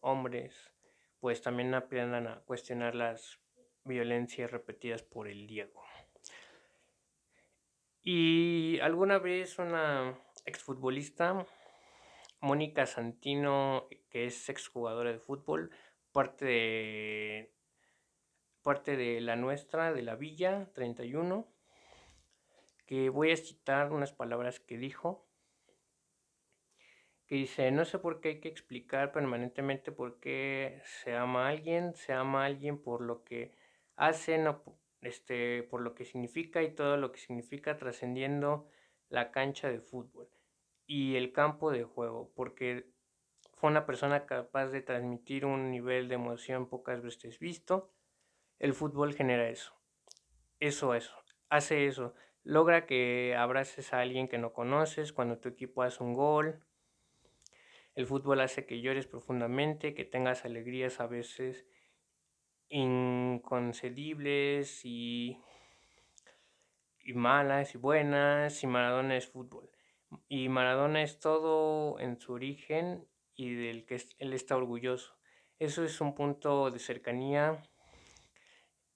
hombres 0.01 0.73
pues 1.21 1.41
también 1.41 1.73
aprendan 1.73 2.27
a 2.27 2.41
cuestionar 2.41 2.93
las 2.93 3.39
violencias 3.85 4.51
repetidas 4.51 5.01
por 5.01 5.29
el 5.29 5.47
Diego. 5.47 5.81
Y 8.01 8.81
alguna 8.81 9.17
vez 9.17 9.59
una 9.59 10.19
exfutbolista, 10.45 11.47
Mónica 12.47 12.85
Santino, 12.85 13.89
que 14.09 14.25
es 14.25 14.47
exjugadora 14.47 15.11
de 15.11 15.19
fútbol, 15.19 15.69
parte 16.13 16.45
de, 16.45 17.53
parte 18.61 18.95
de 18.95 19.19
la 19.19 19.35
nuestra, 19.35 19.91
de 19.91 20.01
la 20.01 20.15
Villa 20.15 20.71
31, 20.73 21.45
que 22.85 23.09
voy 23.09 23.31
a 23.31 23.35
citar 23.35 23.91
unas 23.91 24.13
palabras 24.13 24.61
que 24.61 24.77
dijo 24.77 25.27
que 27.25 27.35
dice, 27.35 27.69
no 27.71 27.83
sé 27.83 27.99
por 27.99 28.21
qué 28.21 28.29
hay 28.29 28.39
que 28.39 28.47
explicar 28.47 29.11
permanentemente 29.11 29.91
por 29.91 30.21
qué 30.21 30.81
se 30.85 31.13
ama 31.17 31.47
a 31.47 31.49
alguien, 31.49 31.95
se 31.95 32.13
ama 32.13 32.43
a 32.43 32.45
alguien 32.45 32.81
por 32.81 33.01
lo 33.01 33.25
que 33.25 33.53
hace, 33.97 34.41
este, 35.01 35.63
por 35.63 35.81
lo 35.81 35.93
que 35.93 36.05
significa 36.05 36.63
y 36.63 36.73
todo 36.73 36.95
lo 36.95 37.11
que 37.11 37.19
significa 37.19 37.75
trascendiendo 37.75 38.69
la 39.09 39.31
cancha 39.31 39.67
de 39.69 39.81
fútbol 39.81 40.29
y 40.87 41.17
el 41.17 41.33
campo 41.33 41.71
de 41.71 41.83
juego, 41.83 42.31
porque 42.35 42.89
fue 43.53 43.69
una 43.69 43.85
persona 43.85 44.25
capaz 44.25 44.67
de 44.67 44.81
transmitir 44.81 45.45
un 45.45 45.69
nivel 45.69 46.07
de 46.07 46.15
emoción 46.15 46.69
pocas 46.69 47.01
veces 47.01 47.39
visto. 47.39 47.91
El 48.57 48.73
fútbol 48.73 49.13
genera 49.13 49.49
eso, 49.49 49.73
eso, 50.59 50.95
eso, 50.95 51.13
hace 51.49 51.85
eso, 51.85 52.15
logra 52.43 52.87
que 52.87 53.35
abraces 53.37 53.93
a 53.93 53.99
alguien 53.99 54.27
que 54.27 54.39
no 54.39 54.53
conoces 54.53 55.13
cuando 55.13 55.37
tu 55.37 55.49
equipo 55.49 55.83
hace 55.83 56.03
un 56.03 56.13
gol, 56.13 56.63
el 57.97 58.05
fútbol 58.05 58.39
hace 58.41 58.67
que 58.67 58.79
llores 58.79 59.07
profundamente, 59.07 59.95
que 59.95 60.05
tengas 60.05 60.45
alegrías 60.45 60.99
a 60.99 61.07
veces 61.07 61.65
inconcebibles 62.69 64.85
y, 64.85 65.41
y 66.99 67.13
malas 67.13 67.73
y 67.73 67.79
buenas. 67.79 68.63
Y 68.63 68.67
Maradona 68.67 69.17
es 69.17 69.27
fútbol. 69.27 69.71
Y 70.29 70.49
Maradona 70.49 71.03
es 71.03 71.19
todo 71.19 71.99
en 71.99 72.19
su 72.19 72.33
origen 72.33 73.07
y 73.35 73.53
del 73.53 73.85
que 73.85 74.01
él 74.19 74.33
está 74.33 74.57
orgulloso. 74.57 75.17
Eso 75.59 75.83
es 75.83 76.01
un 76.01 76.13
punto 76.13 76.69
de 76.69 76.79
cercanía, 76.79 77.63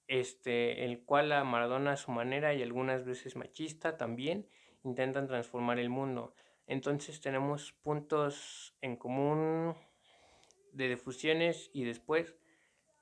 este, 0.06 0.84
el 0.84 1.04
cual 1.04 1.32
a 1.32 1.44
Maradona 1.44 1.92
a 1.92 1.96
su 1.96 2.10
manera 2.10 2.54
y 2.54 2.62
algunas 2.62 3.04
veces 3.04 3.36
machista 3.36 3.96
también 3.96 4.48
intentan 4.84 5.26
transformar 5.26 5.78
el 5.78 5.90
mundo. 5.90 6.34
Entonces 6.66 7.20
tenemos 7.20 7.72
puntos 7.72 8.76
en 8.80 8.96
común 8.96 9.74
de 10.72 10.88
difusiones 10.88 11.70
y 11.72 11.84
después, 11.84 12.34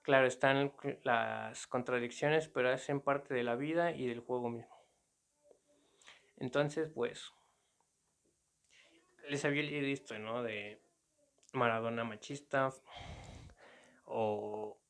claro, 0.02 0.26
están 0.26 0.72
las 1.04 1.66
contradicciones, 1.66 2.48
pero 2.48 2.70
hacen 2.70 3.00
parte 3.00 3.34
de 3.34 3.44
la 3.44 3.56
vida 3.56 3.92
y 3.92 4.06
del 4.06 4.20
juego 4.20 4.48
mismo. 4.50 4.80
Entonces, 6.36 6.90
pues, 6.94 7.30
les 9.28 9.44
había 9.44 9.62
leído 9.62 9.86
esto, 9.86 10.18
¿no? 10.18 10.42
De 10.42 10.82
Maradona 11.52 12.04
machista 12.04 12.70
o, 14.04 14.80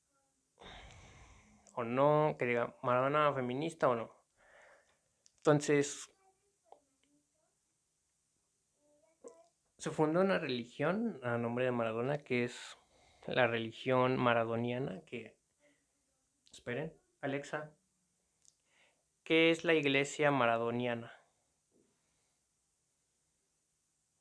o 1.74 1.84
no, 1.84 2.36
que 2.38 2.46
diga 2.46 2.76
Maradona 2.82 3.32
feminista 3.32 3.88
o 3.88 3.94
no. 3.94 4.14
Entonces, 5.38 6.10
se 9.78 9.90
fundó 9.90 10.20
una 10.20 10.38
religión 10.38 11.18
a 11.22 11.38
nombre 11.38 11.64
de 11.64 11.72
Maradona 11.72 12.18
que 12.18 12.44
es 12.44 12.76
la 13.26 13.46
religión 13.46 14.16
maradoniana, 14.16 15.02
que... 15.06 15.36
Esperen, 16.52 16.92
Alexa, 17.20 17.72
¿qué 19.22 19.50
es 19.50 19.64
la 19.64 19.74
iglesia 19.74 20.30
maradoniana? 20.30 21.19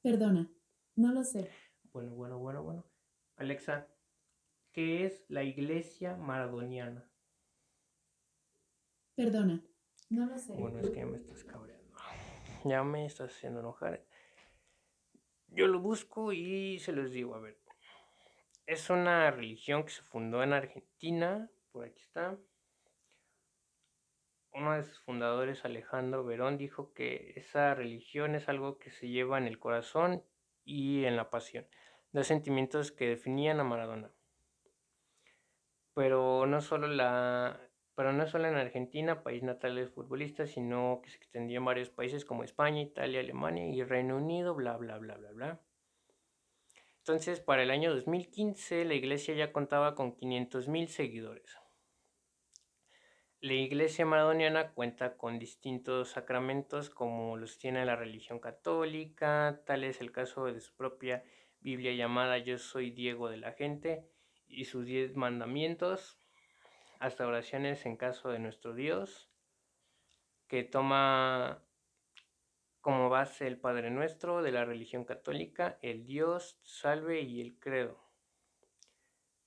Perdona, 0.02 0.50
no 0.96 1.12
lo 1.12 1.24
sé. 1.26 1.50
Bueno, 1.92 2.16
bueno, 2.16 2.40
bueno, 2.40 2.64
bueno. 2.64 2.86
Alexa, 3.36 3.88
¿qué 4.72 5.06
es 5.06 5.26
la 5.30 5.44
iglesia 5.44 6.16
maradoniana? 6.16 7.10
Perdona, 9.16 9.62
no 10.10 10.26
lo 10.26 10.38
sé. 10.38 10.54
Bueno, 10.54 10.80
es 10.80 10.90
que 10.90 11.00
ya 11.00 11.06
me 11.06 11.18
estás 11.18 11.44
cabreando. 11.44 11.80
Ya 12.66 12.84
me 12.84 13.06
estás 13.06 13.32
haciendo 13.32 13.60
enojar. 13.62 14.06
Yo 15.48 15.68
lo 15.68 15.80
busco 15.80 16.32
y 16.34 16.80
se 16.80 16.92
los 16.92 17.12
digo, 17.12 17.36
a 17.36 17.40
ver. 17.40 17.58
Es 18.66 18.90
una 18.90 19.32
religión 19.32 19.84
que 19.84 19.92
se 19.92 20.02
fundó 20.02 20.44
en 20.44 20.54
Argentina, 20.54 21.50
por 21.72 21.86
aquí 21.86 22.02
está. 22.02 22.38
Uno 24.60 24.74
de 24.74 24.84
sus 24.84 25.00
fundadores, 25.00 25.64
Alejandro 25.64 26.26
Verón, 26.26 26.58
dijo 26.58 26.94
que 26.94 27.32
esa 27.38 27.76
religión 27.76 28.36
es 28.36 28.50
algo 28.50 28.78
que 28.78 28.92
se 28.92 29.08
lleva 29.08 29.38
en 29.38 29.48
el 29.48 29.58
corazón 29.58 30.22
y 30.66 31.06
en 31.06 31.16
la 31.16 31.30
pasión, 31.30 31.66
dos 32.12 32.28
sentimientos 32.28 32.92
que 32.92 33.08
definían 33.08 33.62
a 33.62 33.64
Maradona. 33.64 34.12
Pero 35.94 36.46
no 36.46 36.60
solo 36.60 36.88
la 36.88 37.58
pero 37.96 38.12
no 38.12 38.28
solo 38.28 38.50
en 38.50 38.56
Argentina, 38.56 39.24
país 39.24 39.44
natal 39.44 39.76
del 39.76 39.90
futbolista, 39.90 40.46
sino 40.46 41.00
que 41.04 41.10
se 41.10 41.18
extendió 41.18 41.60
en 41.60 41.66
varios 41.66 41.90
países 41.90 42.26
como 42.26 42.44
España, 42.44 42.82
Italia, 42.82 43.22
Alemania 43.22 43.66
y 43.66 43.82
Reino 43.84 44.18
Unido, 44.18 44.56
bla, 44.56 44.76
bla, 44.76 44.98
bla, 44.98 45.16
bla, 45.16 45.32
bla. 45.32 45.62
Entonces, 46.98 47.40
para 47.40 47.64
el 47.64 47.72
año 47.72 47.94
2015, 47.94 48.84
la 48.84 48.94
iglesia 48.94 49.36
ya 49.36 49.54
contaba 49.54 49.96
con 49.96 50.16
500.000 50.16 50.88
seguidores. 50.88 51.58
La 53.42 53.54
iglesia 53.54 54.06
maradoniana 54.06 54.72
cuenta 54.72 55.16
con 55.16 55.40
distintos 55.40 56.10
sacramentos 56.10 56.90
como 56.90 57.38
los 57.38 57.58
tiene 57.58 57.86
la 57.86 57.96
religión 57.96 58.40
católica, 58.40 59.62
tal 59.66 59.86
es 59.86 60.02
el 60.02 60.12
caso 60.12 60.44
de 60.48 60.60
su 60.60 60.76
propia 60.76 61.24
Biblia 61.62 61.94
llamada 61.94 62.38
Yo 62.38 62.58
soy 62.58 62.92
Diego 62.92 63.30
de 63.30 63.38
la 63.38 63.54
gente 63.54 64.06
y 64.46 64.66
sus 64.66 64.86
diez 64.86 65.16
mandamientos, 65.16 66.20
hasta 67.00 67.26
oraciones 67.26 67.86
en 67.86 67.96
caso 67.96 68.28
de 68.28 68.40
nuestro 68.40 68.74
Dios, 68.74 69.32
que 70.50 70.66
toma 70.66 71.64
como 72.82 73.08
base 73.08 73.48
el 73.48 73.58
Padre 73.58 73.90
Nuestro 73.90 74.42
de 74.42 74.52
la 74.52 74.66
religión 74.66 75.06
católica, 75.06 75.80
el 75.82 76.06
Dios, 76.06 76.60
salve 76.62 77.22
y 77.22 77.40
el 77.40 77.58
credo. 77.58 78.04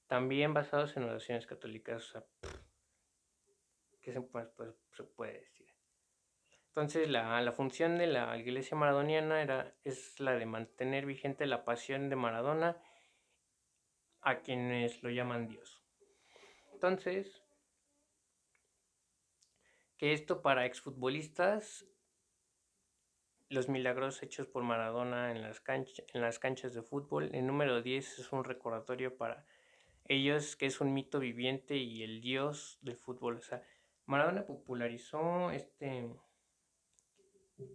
También 0.07 0.55
basados 0.55 0.97
en 0.97 1.05
oraciones 1.05 1.47
católicas, 1.47 2.15
¿qué 4.03 4.13
se 4.13 4.21
puede, 4.21 4.47
pues, 4.47 4.75
se 4.93 5.05
puede 5.05 5.41
decir? 5.41 5.67
Entonces 6.69 7.09
la, 7.09 7.41
la, 7.41 7.53
función 7.53 7.99
de 7.99 8.07
la 8.07 8.37
iglesia 8.37 8.77
maradoniana 8.77 9.43
era, 9.43 9.75
es 9.85 10.19
la 10.21 10.33
de 10.33 10.47
mantener 10.47 11.05
vigente 11.07 11.47
la 11.47 11.65
pasión 11.65 12.09
de 12.09 12.17
Maradona 12.17 12.81
a 14.23 14.41
quienes 14.41 15.03
lo 15.03 15.11
llaman 15.11 15.49
Dios. 15.49 15.83
Entonces, 16.73 17.43
que 19.99 20.13
esto 20.15 20.43
para 20.43 20.65
exfutbolistas, 20.65 21.87
los 23.51 23.69
milagros 23.69 24.23
hechos 24.23 24.47
por 24.47 24.63
Maradona 24.63 25.31
en 25.31 25.43
las, 25.43 25.61
cancha, 25.61 26.03
en 26.15 26.23
las 26.23 26.39
canchas 26.39 26.73
de 26.73 26.83
fútbol, 26.83 27.31
el 27.35 27.47
número 27.47 27.83
10 27.83 28.19
es 28.19 28.33
un 28.33 28.45
recordatorio 28.45 29.17
para 29.17 29.45
ellos 30.07 30.57
que 30.57 30.67
es 30.67 30.81
un 30.81 30.93
mito 30.93 31.21
viviente 31.21 31.77
y 31.77 32.03
el 32.03 32.21
dios 32.21 32.79
del 32.83 32.97
fútbol. 32.97 33.37
O 33.37 33.43
sea, 33.43 33.63
Maradona 34.07 34.45
popularizó 34.45 35.51
este 35.51 36.15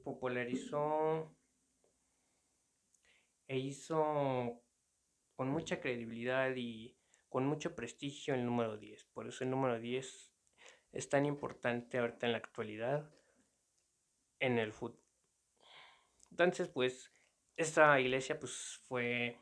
popularizó 0.03 1.35
e 3.47 3.57
hizo 3.57 4.61
con 5.35 5.49
mucha 5.49 5.79
credibilidad 5.79 6.53
y 6.55 6.97
con 7.29 7.45
mucho 7.45 7.75
prestigio 7.75 8.33
el 8.33 8.45
número 8.45 8.77
10. 8.77 9.05
Por 9.05 9.27
eso 9.27 9.43
el 9.43 9.49
número 9.49 9.79
10 9.79 10.33
es 10.91 11.09
tan 11.09 11.25
importante 11.25 11.97
ahorita 11.97 12.25
en 12.25 12.31
la 12.31 12.37
actualidad 12.39 13.09
en 14.39 14.57
el 14.59 14.73
fútbol. 14.73 15.03
Entonces, 16.31 16.69
pues, 16.69 17.11
esta 17.55 17.99
iglesia 17.99 18.39
pues 18.39 18.79
fue 18.87 19.39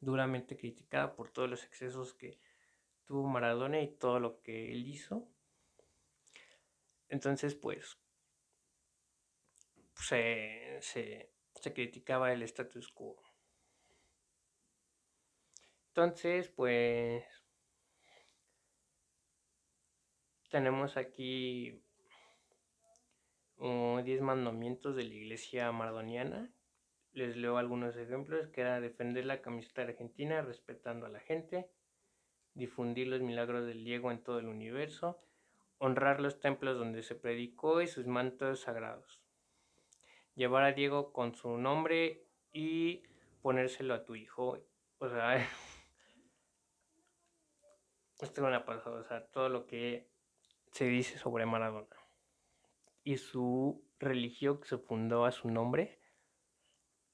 duramente 0.00 0.56
criticada 0.56 1.14
por 1.14 1.30
todos 1.30 1.48
los 1.48 1.64
excesos 1.64 2.14
que 2.14 2.38
tuvo 3.08 3.26
Maradona 3.26 3.80
y 3.80 3.88
todo 3.88 4.20
lo 4.20 4.42
que 4.42 4.70
él 4.70 4.86
hizo. 4.86 5.26
Entonces, 7.08 7.54
pues, 7.54 7.98
se, 9.94 10.78
se, 10.82 11.32
se 11.54 11.72
criticaba 11.72 12.32
el 12.32 12.42
status 12.42 12.92
quo. 12.92 13.16
Entonces, 15.88 16.48
pues, 16.50 17.24
tenemos 20.50 20.98
aquí 20.98 21.82
10 23.58 24.20
mandamientos 24.20 24.96
de 24.96 25.04
la 25.04 25.14
iglesia 25.14 25.72
maradoniana. 25.72 26.52
Les 27.12 27.36
leo 27.36 27.56
algunos 27.56 27.96
ejemplos, 27.96 28.48
que 28.48 28.60
era 28.60 28.80
defender 28.82 29.24
la 29.24 29.40
camiseta 29.40 29.82
argentina 29.82 30.42
respetando 30.42 31.06
a 31.06 31.08
la 31.08 31.20
gente, 31.20 31.70
difundir 32.58 33.06
los 33.06 33.20
milagros 33.20 33.66
del 33.66 33.84
Diego 33.84 34.10
en 34.10 34.22
todo 34.22 34.40
el 34.40 34.48
universo, 34.48 35.22
honrar 35.78 36.20
los 36.20 36.40
templos 36.40 36.76
donde 36.76 37.04
se 37.04 37.14
predicó 37.14 37.80
y 37.80 37.86
sus 37.86 38.06
mantos 38.06 38.60
sagrados, 38.60 39.20
llevar 40.34 40.64
a 40.64 40.72
Diego 40.72 41.12
con 41.12 41.36
su 41.36 41.56
nombre 41.56 42.26
y 42.52 43.04
ponérselo 43.42 43.94
a 43.94 44.04
tu 44.04 44.16
hijo. 44.16 44.58
O 44.98 45.08
sea, 45.08 45.36
esto 48.20 48.42
es 48.42 48.48
una 48.48 48.64
pasada, 48.64 49.00
o 49.00 49.04
sea, 49.04 49.24
todo 49.28 49.48
lo 49.48 49.66
que 49.66 50.10
se 50.72 50.86
dice 50.86 51.16
sobre 51.16 51.46
Maradona 51.46 51.96
y 53.04 53.18
su 53.18 53.84
religión 54.00 54.60
que 54.60 54.68
se 54.68 54.78
fundó 54.78 55.24
a 55.24 55.32
su 55.32 55.48
nombre 55.48 56.00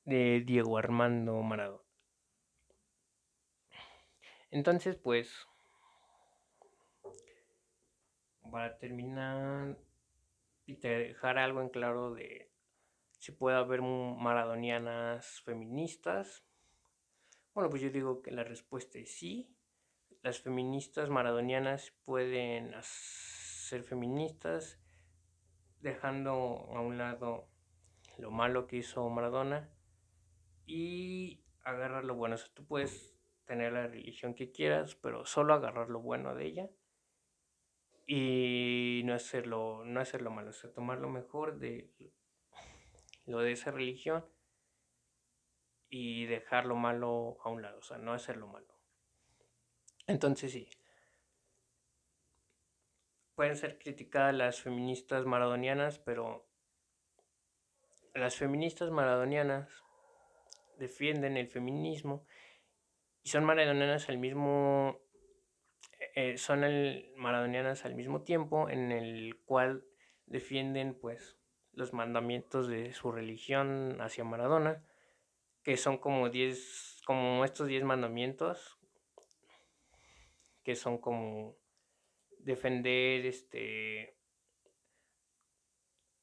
de 0.04 0.40
Diego 0.40 0.78
Armando 0.78 1.40
Maradona. 1.42 1.84
Entonces, 4.55 4.95
pues, 4.95 5.49
para 8.53 8.79
terminar 8.79 9.77
y 10.64 10.77
dejar 10.77 11.38
algo 11.38 11.61
en 11.61 11.71
claro 11.71 12.14
de 12.14 12.53
si 13.19 13.33
puede 13.33 13.57
haber 13.57 13.83
maradonianas 13.83 15.40
feministas, 15.40 16.45
bueno, 17.53 17.69
pues 17.69 17.83
yo 17.83 17.90
digo 17.90 18.23
que 18.23 18.31
la 18.31 18.45
respuesta 18.45 18.97
es 19.01 19.19
sí. 19.19 19.53
Las 20.23 20.38
feministas 20.38 21.11
maradonianas 21.11 21.93
pueden 22.05 22.73
ser 22.81 23.83
feministas 23.83 24.79
dejando 25.81 26.33
a 26.33 26.81
un 26.81 26.97
lado 26.97 27.49
lo 28.19 28.31
malo 28.31 28.69
que 28.69 28.77
hizo 28.77 29.11
Maradona 29.11 29.69
y 30.64 31.43
agarrar 31.64 32.05
lo 32.05 32.14
bueno. 32.14 32.37
O 32.37 32.38
sea, 32.38 32.55
tú 32.55 32.64
puedes 32.64 33.13
tener 33.44 33.73
la 33.73 33.87
religión 33.87 34.35
que 34.35 34.50
quieras, 34.50 34.94
pero 34.94 35.25
solo 35.27 35.54
agarrar 35.54 35.90
lo 35.90 36.00
bueno 36.00 36.35
de 36.35 36.46
ella 36.46 36.71
y 38.06 39.02
no 39.04 39.14
hacerlo, 39.14 39.83
no 39.85 40.00
hacerlo 40.00 40.31
malo, 40.31 40.50
o 40.50 40.52
sea, 40.52 40.73
tomar 40.73 40.98
lo 40.98 41.08
mejor 41.08 41.58
de 41.58 41.90
lo 43.27 43.38
de 43.40 43.52
esa 43.52 43.71
religión 43.71 44.25
y 45.88 46.27
dejar 46.27 46.66
lo 46.66 46.77
malo 46.77 47.38
a 47.42 47.50
un 47.50 47.62
lado, 47.62 47.79
o 47.79 47.83
sea, 47.83 47.98
no 47.98 48.12
hacerlo 48.12 48.46
malo. 48.46 48.75
Entonces 50.06 50.52
sí, 50.52 50.69
pueden 53.35 53.56
ser 53.56 53.79
criticadas 53.79 54.35
las 54.35 54.60
feministas 54.60 55.25
maradonianas, 55.25 55.98
pero 55.98 56.46
las 58.12 58.37
feministas 58.37 58.90
maradonianas 58.90 59.83
defienden 60.79 61.37
el 61.37 61.48
feminismo 61.48 62.27
y 63.25 63.31
son 63.31 63.44
maradonianas 63.44 64.08
al 64.08 64.18
mismo 64.18 65.00
eh, 66.14 66.37
son 66.37 66.62
el, 66.62 67.12
maradonianas 67.16 67.85
al 67.85 67.94
mismo 67.94 68.22
tiempo 68.22 68.68
en 68.68 68.92
el 68.92 69.40
cual 69.46 69.85
defienden 70.27 70.94
pues 70.94 71.37
los 71.72 71.92
mandamientos 71.92 72.68
de 72.68 72.92
su 72.92 73.10
religión 73.10 74.00
hacia 74.00 74.25
Maradona 74.25 74.85
que 75.62 75.77
son 75.77 75.98
como 75.98 76.29
10 76.29 77.02
como 77.06 77.44
estos 77.44 77.66
10 77.66 77.85
mandamientos 77.85 78.79
que 80.62 80.77
son 80.77 80.98
como 80.98 81.56
defender 82.38 83.25
este 83.27 84.16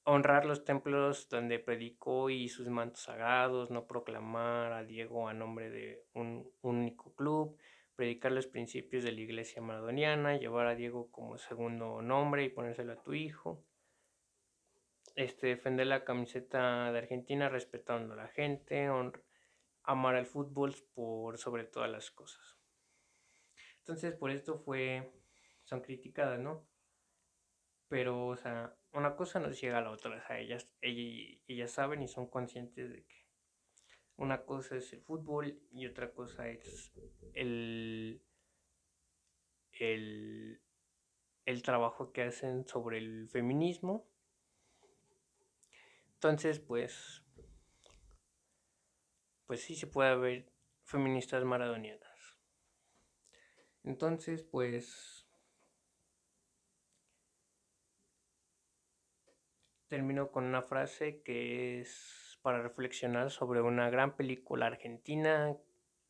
honrar 0.04 0.46
los 0.46 0.66
templos 0.66 1.30
donde 1.30 1.60
predicó 1.60 2.30
y 2.30 2.50
sus 2.50 2.68
mantos 2.70 3.04
sagrados, 3.04 3.70
no 3.70 3.86
proclamar 3.86 4.74
a 4.74 4.84
Diego 4.84 5.28
a 5.28 5.34
nombre 5.34 5.70
de 5.70 6.04
un, 6.14 6.52
único 6.62 7.14
club, 7.16 7.58
predicar 7.96 8.32
los 8.32 8.48
principios 8.48 9.04
de 9.04 9.12
la 9.12 9.22
iglesia 9.22 9.62
maradoniana, 9.62 10.38
llevar 10.38 10.68
a 10.68 10.76
Diego 10.76 11.12
como 11.12 11.38
segundo 11.38 12.02
nombre 12.02 12.44
y 12.44 12.50
ponérselo 12.50 12.94
a 12.94 13.02
tu 13.04 13.14
hijo, 13.14 13.64
este, 15.16 15.48
defender 15.48 15.88
la 15.88 16.04
camiseta 16.04 16.92
de 16.92 16.98
Argentina 16.98 17.50
respetando 17.50 18.14
a 18.14 18.18
la 18.18 18.28
gente, 18.28 18.90
amar 19.84 20.16
al 20.16 20.26
fútbol 20.26 20.76
por 20.94 21.38
sobre 21.38 21.66
todas 21.66 21.92
las 21.92 22.10
cosas. 22.12 22.58
Entonces, 23.80 24.14
por 24.14 24.32
esto 24.32 24.60
fue, 24.60 25.12
son 25.64 25.82
criticadas, 25.82 26.40
¿no? 26.40 26.66
Pero, 27.88 28.28
o 28.28 28.38
sea, 28.38 28.74
una 28.94 29.16
cosa 29.16 29.40
nos 29.40 29.60
llega 29.60 29.78
a 29.78 29.82
la 29.82 29.92
otra, 29.92 30.16
o 30.18 30.28
sea, 30.28 30.40
ellas, 30.40 30.68
ellas, 30.82 31.72
saben 31.72 32.02
y 32.02 32.08
son 32.08 32.28
conscientes 32.28 32.90
de 32.90 33.06
que 33.06 33.26
una 34.18 34.44
cosa 34.44 34.76
es 34.78 34.92
el 34.94 35.02
fútbol 35.02 35.62
y 35.72 35.88
otra 35.88 36.14
cosa 36.14 36.48
es 36.50 36.92
el, 37.34 38.22
el, 39.72 40.62
el 41.46 41.64
trabajo 41.64 42.12
que 42.12 42.24
hacen 42.24 42.68
sobre 42.68 42.98
el 42.98 43.30
feminismo. 43.30 44.08
Entonces, 46.16 46.60
pues, 46.60 47.24
pues 49.48 49.62
sí 49.62 49.76
se 49.76 49.88
puede 49.88 50.16
ver 50.18 50.52
feministas 50.84 51.44
maradonianas. 51.44 52.38
Entonces, 53.84 54.44
pues 54.44 55.21
termino 59.92 60.32
con 60.32 60.46
una 60.46 60.62
frase 60.62 61.22
que 61.22 61.82
es 61.82 62.40
para 62.42 62.62
reflexionar 62.62 63.30
sobre 63.30 63.62
una 63.62 63.90
gran 63.90 64.16
película 64.16 64.68
argentina 64.68 65.58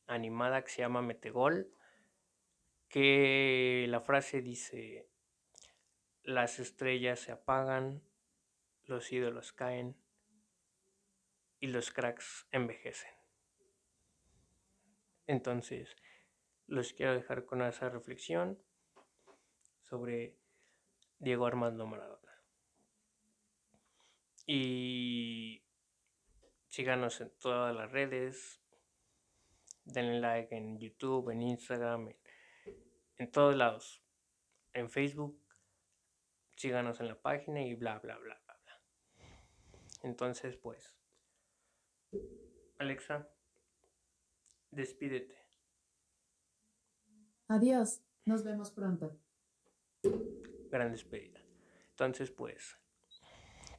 animada 0.05 0.63
que 0.63 0.69
se 0.69 0.83
llama 0.83 1.01
Metegol, 1.01 1.73
que 2.89 3.87
la 3.89 3.99
frase 3.99 4.43
dice, 4.43 5.09
las 6.21 6.59
estrellas 6.59 7.21
se 7.21 7.31
apagan, 7.31 8.03
los 8.83 9.11
ídolos 9.11 9.51
caen 9.51 9.97
y 11.59 11.65
los 11.65 11.89
cracks 11.89 12.47
envejecen. 12.51 13.15
Entonces, 15.25 15.95
los 16.67 16.93
quiero 16.93 17.15
dejar 17.15 17.45
con 17.45 17.63
esa 17.63 17.89
reflexión 17.89 18.61
sobre 19.89 20.37
Diego 21.17 21.47
Armando 21.47 21.87
Maradona. 21.87 22.20
Y 24.45 25.63
síganos 26.69 27.21
en 27.21 27.31
todas 27.39 27.75
las 27.75 27.91
redes. 27.91 28.61
Denle 29.83 30.19
like 30.19 30.55
en 30.55 30.79
YouTube, 30.79 31.29
en 31.31 31.41
Instagram, 31.41 32.13
en, 33.17 33.31
todos 33.31 33.55
lados. 33.55 34.03
En 34.73 34.89
Facebook. 34.89 35.39
Síganos 36.55 36.99
en 36.99 37.07
la 37.07 37.21
página 37.21 37.61
y 37.61 37.75
bla, 37.75 37.99
bla, 37.99 38.17
bla, 38.17 38.39
bla, 38.45 38.59
bla. 38.63 38.81
Entonces, 40.03 40.55
pues. 40.57 40.95
Alexa, 42.77 43.29
despídete. 44.71 45.37
Adiós, 47.47 48.01
nos 48.25 48.43
vemos 48.43 48.71
pronto. 48.71 49.19
Gran 50.69 50.91
despedida. 50.91 51.41
Entonces, 51.89 52.31
pues, 52.31 52.79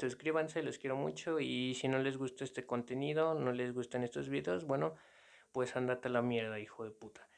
suscríbanse, 0.03 0.65
los 0.65 0.79
quiero 0.79 0.97
mucho 0.97 1.39
y 1.39 1.75
si 1.77 1.87
no 1.87 1.99
les 1.99 2.17
gusta 2.17 2.43
este 2.43 2.67
contenido, 2.67 3.35
no 3.35 3.53
les 3.53 3.73
gustan 3.73 4.03
estos 4.03 4.29
videos, 4.29 4.65
bueno, 4.65 4.97
pues 5.53 5.77
andate 5.77 6.09
a 6.09 6.11
la 6.11 6.23
mierda, 6.23 6.59
hijo 6.59 6.85
de 6.85 6.91
puta. 6.91 7.29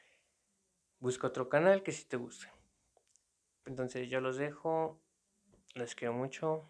Busca 0.99 1.27
otro 1.27 1.47
canal 1.47 1.83
que 1.83 1.91
si 1.91 2.05
te 2.05 2.17
guste. 2.17 2.47
Entonces 3.65 4.09
yo 4.09 4.19
los 4.19 4.37
dejo, 4.37 4.99
les 5.75 5.93
quiero 5.93 6.13
mucho. 6.13 6.67